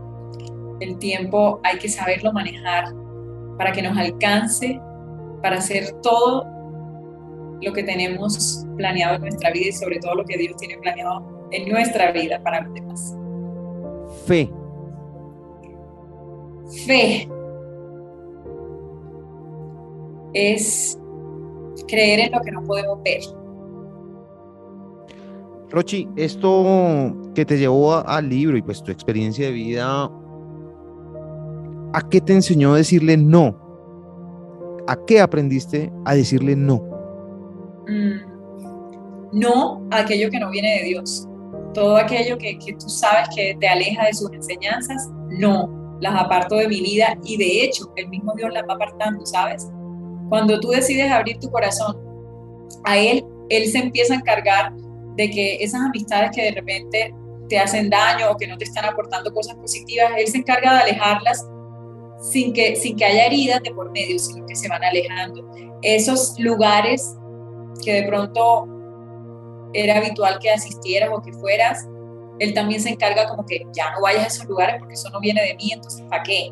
el 0.80 0.98
tiempo 0.98 1.60
hay 1.64 1.78
que 1.78 1.88
saberlo 1.88 2.32
manejar 2.32 2.86
para 3.58 3.72
que 3.72 3.82
nos 3.82 3.96
alcance 3.96 4.80
para 5.42 5.56
hacer 5.56 5.92
todo 6.02 6.44
lo 7.62 7.72
que 7.72 7.82
tenemos 7.82 8.64
planeado 8.76 9.16
en 9.16 9.22
nuestra 9.22 9.50
vida 9.50 9.68
y 9.68 9.72
sobre 9.72 9.98
todo 9.98 10.16
lo 10.16 10.24
que 10.24 10.36
Dios 10.36 10.56
tiene 10.56 10.76
planeado 10.78 11.48
en 11.50 11.68
nuestra 11.68 12.12
vida 12.12 12.42
para 12.42 12.62
los 12.62 12.74
demás. 12.74 13.16
Fe. 14.26 14.50
Fe 16.84 17.28
es 20.34 20.98
creer 21.88 22.20
en 22.20 22.32
lo 22.32 22.40
que 22.40 22.50
no 22.50 22.62
podemos 22.64 23.02
ver. 23.02 23.22
Rochi, 25.70 26.08
esto 26.16 27.14
que 27.34 27.44
te 27.44 27.58
llevó 27.58 27.94
al 27.94 28.28
libro 28.28 28.56
y 28.56 28.62
pues 28.62 28.82
tu 28.82 28.92
experiencia 28.92 29.46
de 29.46 29.52
vida 29.52 30.10
¿A 31.96 32.06
qué 32.10 32.20
te 32.20 32.34
enseñó 32.34 32.74
a 32.74 32.76
decirle 32.76 33.16
no? 33.16 33.56
¿A 34.86 34.98
qué 35.06 35.18
aprendiste 35.18 35.90
a 36.04 36.14
decirle 36.14 36.54
no? 36.54 36.76
Mm, 37.88 39.38
no 39.40 39.88
a 39.90 40.00
aquello 40.00 40.28
que 40.30 40.38
no 40.38 40.50
viene 40.50 40.76
de 40.76 40.84
Dios. 40.88 41.26
Todo 41.72 41.96
aquello 41.96 42.36
que, 42.36 42.58
que 42.58 42.74
tú 42.74 42.86
sabes 42.90 43.30
que 43.34 43.56
te 43.58 43.66
aleja 43.66 44.04
de 44.04 44.12
sus 44.12 44.30
enseñanzas, 44.30 45.08
no, 45.38 45.96
las 46.02 46.14
aparto 46.22 46.56
de 46.56 46.68
mi 46.68 46.82
vida 46.82 47.16
y 47.24 47.38
de 47.38 47.64
hecho 47.64 47.90
el 47.96 48.10
mismo 48.10 48.34
Dios 48.36 48.52
las 48.52 48.64
va 48.68 48.74
apartando, 48.74 49.24
¿sabes? 49.24 49.66
Cuando 50.28 50.60
tú 50.60 50.68
decides 50.68 51.10
abrir 51.10 51.38
tu 51.38 51.50
corazón 51.50 51.96
a 52.84 52.98
Él, 52.98 53.24
Él 53.48 53.70
se 53.70 53.78
empieza 53.78 54.12
a 54.12 54.18
encargar 54.18 54.70
de 55.16 55.30
que 55.30 55.54
esas 55.64 55.80
amistades 55.80 56.30
que 56.36 56.42
de 56.42 56.50
repente 56.50 57.14
te 57.48 57.58
hacen 57.58 57.88
daño 57.88 58.32
o 58.32 58.36
que 58.36 58.46
no 58.46 58.58
te 58.58 58.64
están 58.64 58.84
aportando 58.84 59.32
cosas 59.32 59.54
positivas, 59.54 60.12
Él 60.18 60.26
se 60.26 60.36
encarga 60.36 60.74
de 60.74 60.80
alejarlas 60.80 61.42
sin 62.20 62.52
que, 62.52 62.76
sin 62.76 62.96
que 62.96 63.04
haya 63.04 63.26
heridas 63.26 63.62
de 63.62 63.72
por 63.72 63.90
medio, 63.90 64.18
sino 64.18 64.46
que 64.46 64.54
se 64.54 64.68
van 64.68 64.82
alejando. 64.82 65.48
Esos 65.82 66.38
lugares 66.38 67.16
que 67.84 67.92
de 67.92 68.02
pronto 68.04 68.68
era 69.72 69.98
habitual 69.98 70.38
que 70.40 70.50
asistieras 70.50 71.10
o 71.12 71.20
que 71.22 71.32
fueras, 71.32 71.86
Él 72.38 72.54
también 72.54 72.80
se 72.80 72.90
encarga 72.90 73.28
como 73.28 73.44
que 73.44 73.66
ya 73.72 73.92
no 73.94 74.02
vayas 74.02 74.24
a 74.24 74.26
esos 74.28 74.46
lugares 74.46 74.76
porque 74.78 74.94
eso 74.94 75.10
no 75.10 75.20
viene 75.20 75.42
de 75.42 75.54
mí, 75.56 75.72
entonces 75.72 76.02
¿para 76.08 76.22
qué? 76.22 76.50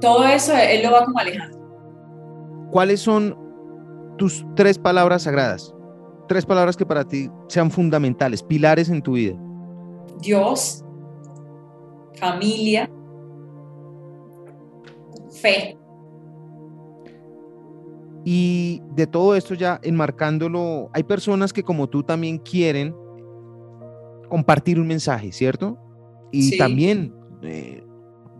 Todo 0.00 0.26
eso 0.26 0.52
Él 0.56 0.82
lo 0.82 0.92
va 0.92 1.04
como 1.04 1.18
alejando. 1.18 1.58
¿Cuáles 2.70 3.00
son 3.00 3.38
tus 4.18 4.44
tres 4.56 4.78
palabras 4.78 5.22
sagradas? 5.22 5.74
Tres 6.28 6.46
palabras 6.46 6.76
que 6.76 6.86
para 6.86 7.04
ti 7.04 7.30
sean 7.48 7.70
fundamentales, 7.70 8.42
pilares 8.42 8.88
en 8.88 9.02
tu 9.02 9.12
vida. 9.12 9.38
Dios, 10.20 10.84
familia, 12.18 12.90
fe. 15.34 15.76
Y 18.24 18.80
de 18.94 19.06
todo 19.06 19.34
esto 19.34 19.54
ya 19.54 19.78
enmarcándolo, 19.82 20.90
hay 20.94 21.02
personas 21.02 21.52
que 21.52 21.62
como 21.62 21.88
tú 21.88 22.02
también 22.02 22.38
quieren 22.38 22.94
compartir 24.28 24.80
un 24.80 24.86
mensaje, 24.86 25.30
¿cierto? 25.30 25.78
Y 26.32 26.56
también 26.56 27.14
eh, 27.42 27.84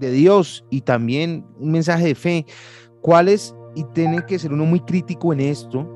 de 0.00 0.10
Dios 0.10 0.64
y 0.70 0.80
también 0.80 1.44
un 1.58 1.70
mensaje 1.70 2.06
de 2.06 2.14
fe. 2.14 2.46
¿Cuáles, 3.02 3.54
y 3.74 3.84
tiene 3.92 4.24
que 4.26 4.38
ser 4.38 4.52
uno 4.52 4.64
muy 4.64 4.80
crítico 4.80 5.32
en 5.32 5.40
esto, 5.40 5.86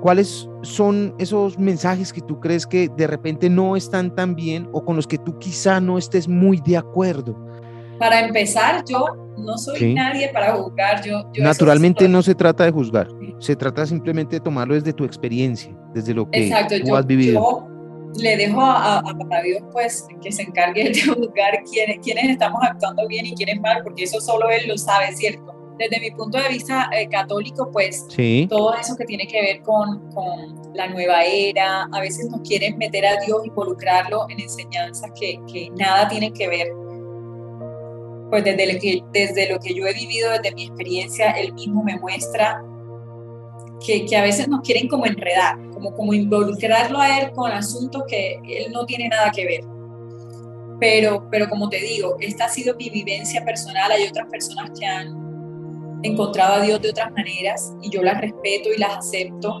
cuáles 0.00 0.48
son 0.62 1.14
esos 1.18 1.58
mensajes 1.58 2.12
que 2.12 2.22
tú 2.22 2.40
crees 2.40 2.66
que 2.66 2.88
de 2.88 3.06
repente 3.06 3.50
no 3.50 3.76
están 3.76 4.14
tan 4.14 4.34
bien 4.34 4.68
o 4.72 4.82
con 4.82 4.96
los 4.96 5.06
que 5.06 5.18
tú 5.18 5.38
quizá 5.38 5.80
no 5.80 5.98
estés 5.98 6.26
muy 6.26 6.60
de 6.60 6.78
acuerdo? 6.78 7.36
Para 7.98 8.24
empezar, 8.26 8.82
yo 8.88 9.29
no 9.40 9.58
soy 9.58 9.94
nadie 9.94 10.28
para 10.28 10.54
juzgar. 10.54 11.02
Yo, 11.04 11.24
Naturalmente 11.38 12.08
no 12.08 12.22
se 12.22 12.34
trata 12.34 12.64
de 12.64 12.70
juzgar, 12.70 13.08
se 13.38 13.56
trata 13.56 13.86
simplemente 13.86 14.36
de 14.36 14.40
tomarlo 14.40 14.74
desde 14.74 14.92
tu 14.92 15.04
experiencia, 15.04 15.74
desde 15.94 16.14
lo 16.14 16.30
que 16.30 16.50
tú 16.84 16.96
has 16.96 17.06
vivido. 17.06 17.40
Yo 17.40 17.70
le 18.18 18.36
dejo 18.36 18.60
a, 18.60 18.98
a, 18.98 19.02
Papá 19.02 19.42
Dios 19.42 19.62
pues 19.72 20.06
que 20.22 20.32
se 20.32 20.42
encargue 20.42 20.90
de 20.90 21.02
juzgar 21.02 21.62
quiénes, 21.70 21.98
quiénes 22.02 22.30
estamos 22.30 22.60
actuando 22.62 23.06
bien 23.08 23.26
y 23.26 23.34
quiénes 23.34 23.60
mal, 23.60 23.82
porque 23.82 24.04
eso 24.04 24.20
solo 24.20 24.48
Él 24.50 24.68
lo 24.68 24.76
sabe, 24.76 25.12
¿cierto? 25.14 25.54
Desde 25.78 25.98
mi 25.98 26.10
punto 26.10 26.36
de 26.36 26.48
vista 26.48 26.90
eh, 26.92 27.08
católico, 27.08 27.70
pues 27.72 28.06
todo 28.50 28.74
eso 28.74 28.96
que 28.96 29.04
tiene 29.06 29.26
que 29.26 29.40
ver 29.40 29.62
con, 29.62 30.10
con, 30.10 30.60
la 30.74 30.86
nueva 30.86 31.24
era, 31.24 31.88
a 31.90 32.00
veces 32.00 32.30
nos 32.30 32.42
quieren 32.42 32.78
meter 32.78 33.04
a 33.04 33.16
Dios, 33.24 33.44
involucrarlo 33.44 34.26
en 34.28 34.40
enseñanzas 34.40 35.10
que, 35.18 35.40
que 35.52 35.68
nada 35.70 36.06
tienen 36.08 36.32
que 36.32 36.46
ver 36.48 36.68
pues 38.30 38.44
desde 38.44 38.72
lo, 38.72 38.80
que, 38.80 39.02
desde 39.12 39.52
lo 39.52 39.58
que 39.58 39.74
yo 39.74 39.86
he 39.86 39.92
vivido, 39.92 40.30
desde 40.30 40.54
mi 40.54 40.64
experiencia, 40.64 41.32
él 41.32 41.52
mismo 41.52 41.82
me 41.82 41.98
muestra 41.98 42.62
que, 43.84 44.06
que, 44.06 44.16
a 44.16 44.22
veces 44.22 44.46
nos 44.48 44.60
quieren 44.60 44.88
como 44.88 45.04
enredar, 45.04 45.58
como, 45.72 45.92
como 45.94 46.14
involucrarlo 46.14 46.98
a 47.00 47.18
él 47.18 47.32
con 47.32 47.50
asuntos 47.50 48.04
que 48.06 48.34
él 48.46 48.72
no 48.72 48.86
tiene 48.86 49.08
nada 49.08 49.30
que 49.32 49.44
ver. 49.44 49.60
Pero, 50.78 51.26
pero 51.30 51.48
como 51.48 51.68
te 51.68 51.78
digo, 51.78 52.16
esta 52.20 52.44
ha 52.44 52.48
sido 52.48 52.74
mi 52.76 52.88
vivencia 52.88 53.44
personal, 53.44 53.90
hay 53.90 54.06
otras 54.06 54.28
personas 54.30 54.70
que 54.78 54.86
han 54.86 56.00
encontrado 56.02 56.54
a 56.54 56.60
Dios 56.60 56.80
de 56.80 56.90
otras 56.90 57.10
maneras 57.12 57.74
y 57.82 57.90
yo 57.90 58.02
las 58.02 58.20
respeto 58.20 58.70
y 58.74 58.78
las 58.78 58.98
acepto. 58.98 59.60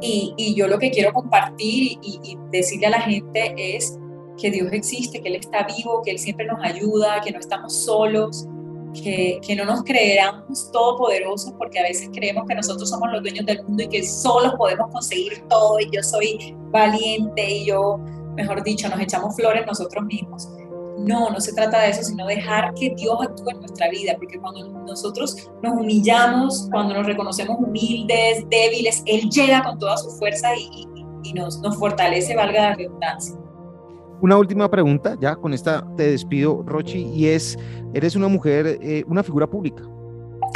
Y, 0.00 0.34
y 0.36 0.54
yo 0.54 0.68
lo 0.68 0.78
que 0.78 0.90
quiero 0.90 1.12
compartir 1.12 1.98
y, 2.02 2.20
y 2.22 2.38
decirle 2.50 2.86
a 2.86 2.90
la 2.90 3.00
gente 3.00 3.54
es 3.56 3.98
que 4.38 4.50
Dios 4.50 4.72
existe, 4.72 5.20
que 5.20 5.28
Él 5.28 5.36
está 5.36 5.66
vivo, 5.76 6.02
que 6.04 6.12
Él 6.12 6.18
siempre 6.18 6.46
nos 6.46 6.62
ayuda, 6.62 7.20
que 7.20 7.32
no 7.32 7.38
estamos 7.38 7.74
solos, 7.74 8.46
que, 9.02 9.40
que, 9.46 9.54
no 9.56 9.64
nos 9.64 9.82
creeramos 9.84 10.70
todopoderosos 10.72 11.52
porque 11.58 11.78
a 11.78 11.82
veces 11.82 12.08
creemos 12.12 12.46
que 12.48 12.54
nosotros 12.54 12.88
somos 12.88 13.10
los 13.12 13.22
dueños 13.22 13.44
del 13.44 13.62
mundo 13.64 13.82
y 13.82 13.88
que 13.88 14.02
solos 14.02 14.54
podemos 14.56 14.90
conseguir 14.90 15.44
todo 15.48 15.78
y 15.80 15.90
yo 15.90 16.02
soy 16.02 16.56
valiente 16.70 17.50
y 17.50 17.66
yo, 17.66 17.98
mejor 18.34 18.62
dicho, 18.62 18.88
nos 18.88 19.00
echamos 19.00 19.34
flores 19.36 19.66
nosotros 19.66 20.04
mismos. 20.04 20.48
No, 20.98 21.30
no 21.30 21.40
se 21.40 21.52
trata 21.52 21.82
de 21.82 21.90
eso, 21.90 22.02
sino 22.02 22.26
dejar 22.26 22.72
que 22.74 22.94
Dios 22.96 23.18
actúe 23.20 23.50
en 23.50 23.60
nuestra 23.60 23.90
vida, 23.90 24.14
porque 24.16 24.40
cuando 24.40 24.66
nosotros 24.68 25.50
nos 25.62 25.74
humillamos, 25.74 26.68
cuando 26.70 26.94
nos 26.94 27.06
reconocemos 27.06 27.58
humildes, 27.58 28.44
débiles, 28.48 29.02
Él 29.04 29.28
llega 29.28 29.62
con 29.62 29.78
toda 29.78 29.96
su 29.98 30.10
fuerza 30.10 30.48
y, 30.56 30.86
nos 31.34 31.60
fortalece, 31.76 32.36
valga 32.36 32.70
la 32.70 32.76
redundancia. 32.76 33.36
Una 34.20 34.38
última 34.38 34.70
pregunta, 34.70 35.16
ya 35.20 35.36
con 35.36 35.52
esta 35.52 35.86
te 35.96 36.10
despido, 36.10 36.62
Rochi, 36.66 37.10
y 37.14 37.26
es, 37.26 37.58
eres 37.92 38.16
una 38.16 38.28
mujer, 38.28 38.78
eh, 38.80 39.04
una 39.06 39.22
figura 39.22 39.46
pública. 39.46 39.82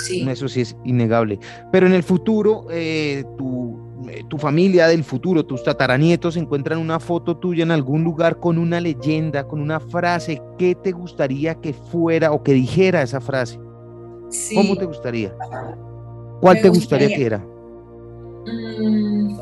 Sí. 0.02 0.26
Eso 0.28 0.48
sí 0.48 0.62
es 0.62 0.76
innegable. 0.84 1.38
Pero 1.70 1.86
en 1.86 1.92
el 1.92 2.02
futuro, 2.02 2.66
eh, 2.70 3.22
tu, 3.36 3.78
eh, 4.08 4.22
tu, 4.28 4.38
familia 4.38 4.86
del 4.86 5.04
futuro, 5.04 5.44
tus 5.44 5.62
tataranietos, 5.62 6.36
encuentran 6.38 6.78
una 6.78 6.98
foto 6.98 7.36
tuya 7.36 7.64
en 7.64 7.70
algún 7.70 8.02
lugar 8.02 8.40
con 8.40 8.56
una 8.56 8.80
leyenda, 8.80 9.46
con 9.46 9.60
una 9.60 9.78
frase. 9.78 10.40
¿Qué 10.56 10.74
te 10.74 10.92
gustaría 10.92 11.54
que 11.56 11.74
fuera 11.74 12.32
o 12.32 12.42
que 12.42 12.54
dijera 12.54 13.02
esa 13.02 13.20
frase? 13.20 13.60
Sí. 14.30 14.54
¿Cómo 14.54 14.74
te 14.74 14.86
gustaría? 14.86 15.34
¿Cuál 16.40 16.62
te 16.62 16.70
gustaría, 16.70 17.08
que 17.08 17.26
era? 17.26 17.38
Mm, 18.46 19.38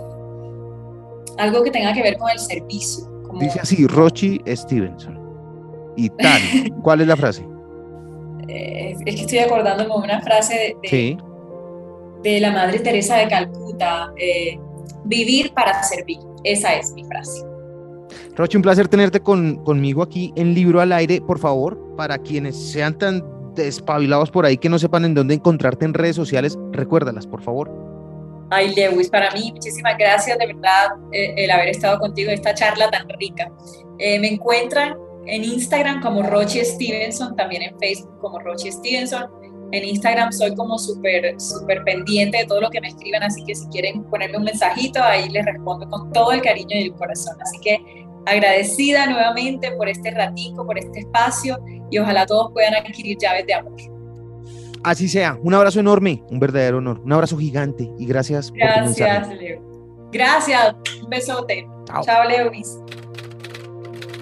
algo 1.39 1.63
que 1.63 1.71
tenga 1.71 1.93
que 1.93 2.03
ver 2.03 2.19
con 2.19 2.29
el 2.31 2.39
servicio 2.41 3.08
Dice 3.41 3.61
así, 3.61 3.87
Rochi 3.87 4.41
Stevenson. 4.47 5.19
Y 5.97 6.09
tal. 6.11 6.41
¿Cuál 6.83 7.01
es 7.03 7.07
la 7.09 7.17
frase? 7.17 7.47
Eh, 8.49 8.95
es 9.05 9.15
que 9.17 9.23
estoy 9.23 9.39
acordándome 9.39 9.91
de 9.91 9.97
una 9.97 10.21
frase 10.23 10.77
de, 10.83 11.19
de, 12.23 12.41
la 12.41 12.53
Madre 12.53 12.81
Teresa 12.81 13.17
de 13.17 13.29
Calcuta. 13.29 14.13
Eh, 14.17 14.59
vivir 15.05 15.53
para 15.53 15.83
servir. 15.83 16.19
Esa 16.45 16.75
es 16.75 16.93
mi 16.93 17.05
frase. 17.05 17.43
Rochi, 18.37 18.57
un 18.57 18.63
placer 18.63 18.89
tenerte 18.89 19.21
con, 19.21 19.57
conmigo 19.65 20.03
aquí 20.03 20.33
en 20.37 20.55
Libro 20.55 20.81
al 20.81 20.93
Aire. 20.93 21.21
Por 21.21 21.39
favor, 21.39 21.97
para 21.97 22.19
quienes 22.19 22.57
sean 22.57 22.97
tan 22.97 23.23
despabilados 23.55 24.31
por 24.31 24.47
ahí 24.47 24.57
que 24.57 24.69
no 24.69 24.79
sepan 24.79 25.05
en 25.05 25.15
dónde 25.15 25.35
encontrarte 25.35 25.85
en 25.85 25.95
redes 25.95 26.17
sociales, 26.17 26.57
recuérdalas, 26.73 27.27
por 27.27 27.43
favor. 27.43 27.88
Ay, 28.51 28.75
Lewis, 28.75 29.11
para 29.11 29.31
mí, 29.33 29.53
muchísimas 29.53 29.97
gracias 29.99 30.39
de 30.39 30.47
verdad 30.47 30.89
eh, 31.13 31.35
el 31.37 31.51
haber 31.51 31.69
estado 31.69 31.99
contigo 31.99 32.31
en 32.31 32.35
esta 32.35 32.55
charla 32.55 32.91
tan 32.91 33.09
rica. 33.19 33.51
Eh, 33.99 34.19
me 34.19 34.29
encuentran 34.29 34.97
en 35.27 35.45
Instagram 35.45 36.01
como 36.01 36.23
Rochi 36.23 36.65
Stevenson, 36.65 37.37
también 37.37 37.63
en 37.63 37.79
Facebook 37.79 38.19
como 38.21 38.39
Rochi 38.39 38.73
Stevenson. 38.73 39.31
En 39.71 39.85
Instagram 39.85 40.33
soy 40.33 40.55
como 40.55 40.79
súper, 40.79 41.39
súper 41.39 41.85
pendiente 41.85 42.39
de 42.39 42.47
todo 42.47 42.63
lo 42.63 42.71
que 42.71 42.81
me 42.81 42.89
escriban, 42.89 43.23
así 43.23 43.45
que 43.45 43.55
si 43.55 43.67
quieren 43.67 44.03
ponerme 44.05 44.39
un 44.39 44.45
mensajito, 44.45 45.03
ahí 45.03 45.29
les 45.29 45.45
respondo 45.45 45.87
con 45.91 46.11
todo 46.13 46.33
el 46.33 46.41
cariño 46.41 46.71
y 46.71 46.85
el 46.85 46.95
corazón. 46.95 47.37
Así 47.43 47.59
que 47.61 47.79
agradecida 48.25 49.07
nuevamente 49.07 49.71
por 49.73 49.91
este 49.91 50.11
ratico, 50.11 50.65
por 50.65 50.79
este 50.79 51.01
espacio 51.01 51.59
y 51.91 51.99
ojalá 51.99 52.25
todos 52.25 52.51
puedan 52.55 52.75
adquirir 52.75 53.19
llaves 53.21 53.47
de 53.47 53.55
amor. 53.55 53.98
Así 54.85 55.09
sea. 55.09 55.39
Un 55.43 55.55
abrazo 55.55 55.81
enorme, 55.81 56.23
un 56.31 56.39
verdadero 56.39 56.79
honor, 56.79 57.01
un 57.01 57.13
abrazo 57.13 57.37
gigante 57.37 57.91
y 57.99 58.07
gracias. 58.07 58.53
Gracias, 58.53 59.29
por 59.29 59.37
tu 59.37 59.43
Leo. 59.43 60.09
Gracias, 60.13 60.75
un 61.03 61.11
besote. 61.11 61.67
Chao, 61.87 62.03
Chao. 62.05 62.29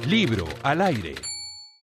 Libro 0.06 0.44
al 0.62 0.82
aire. 0.82 1.14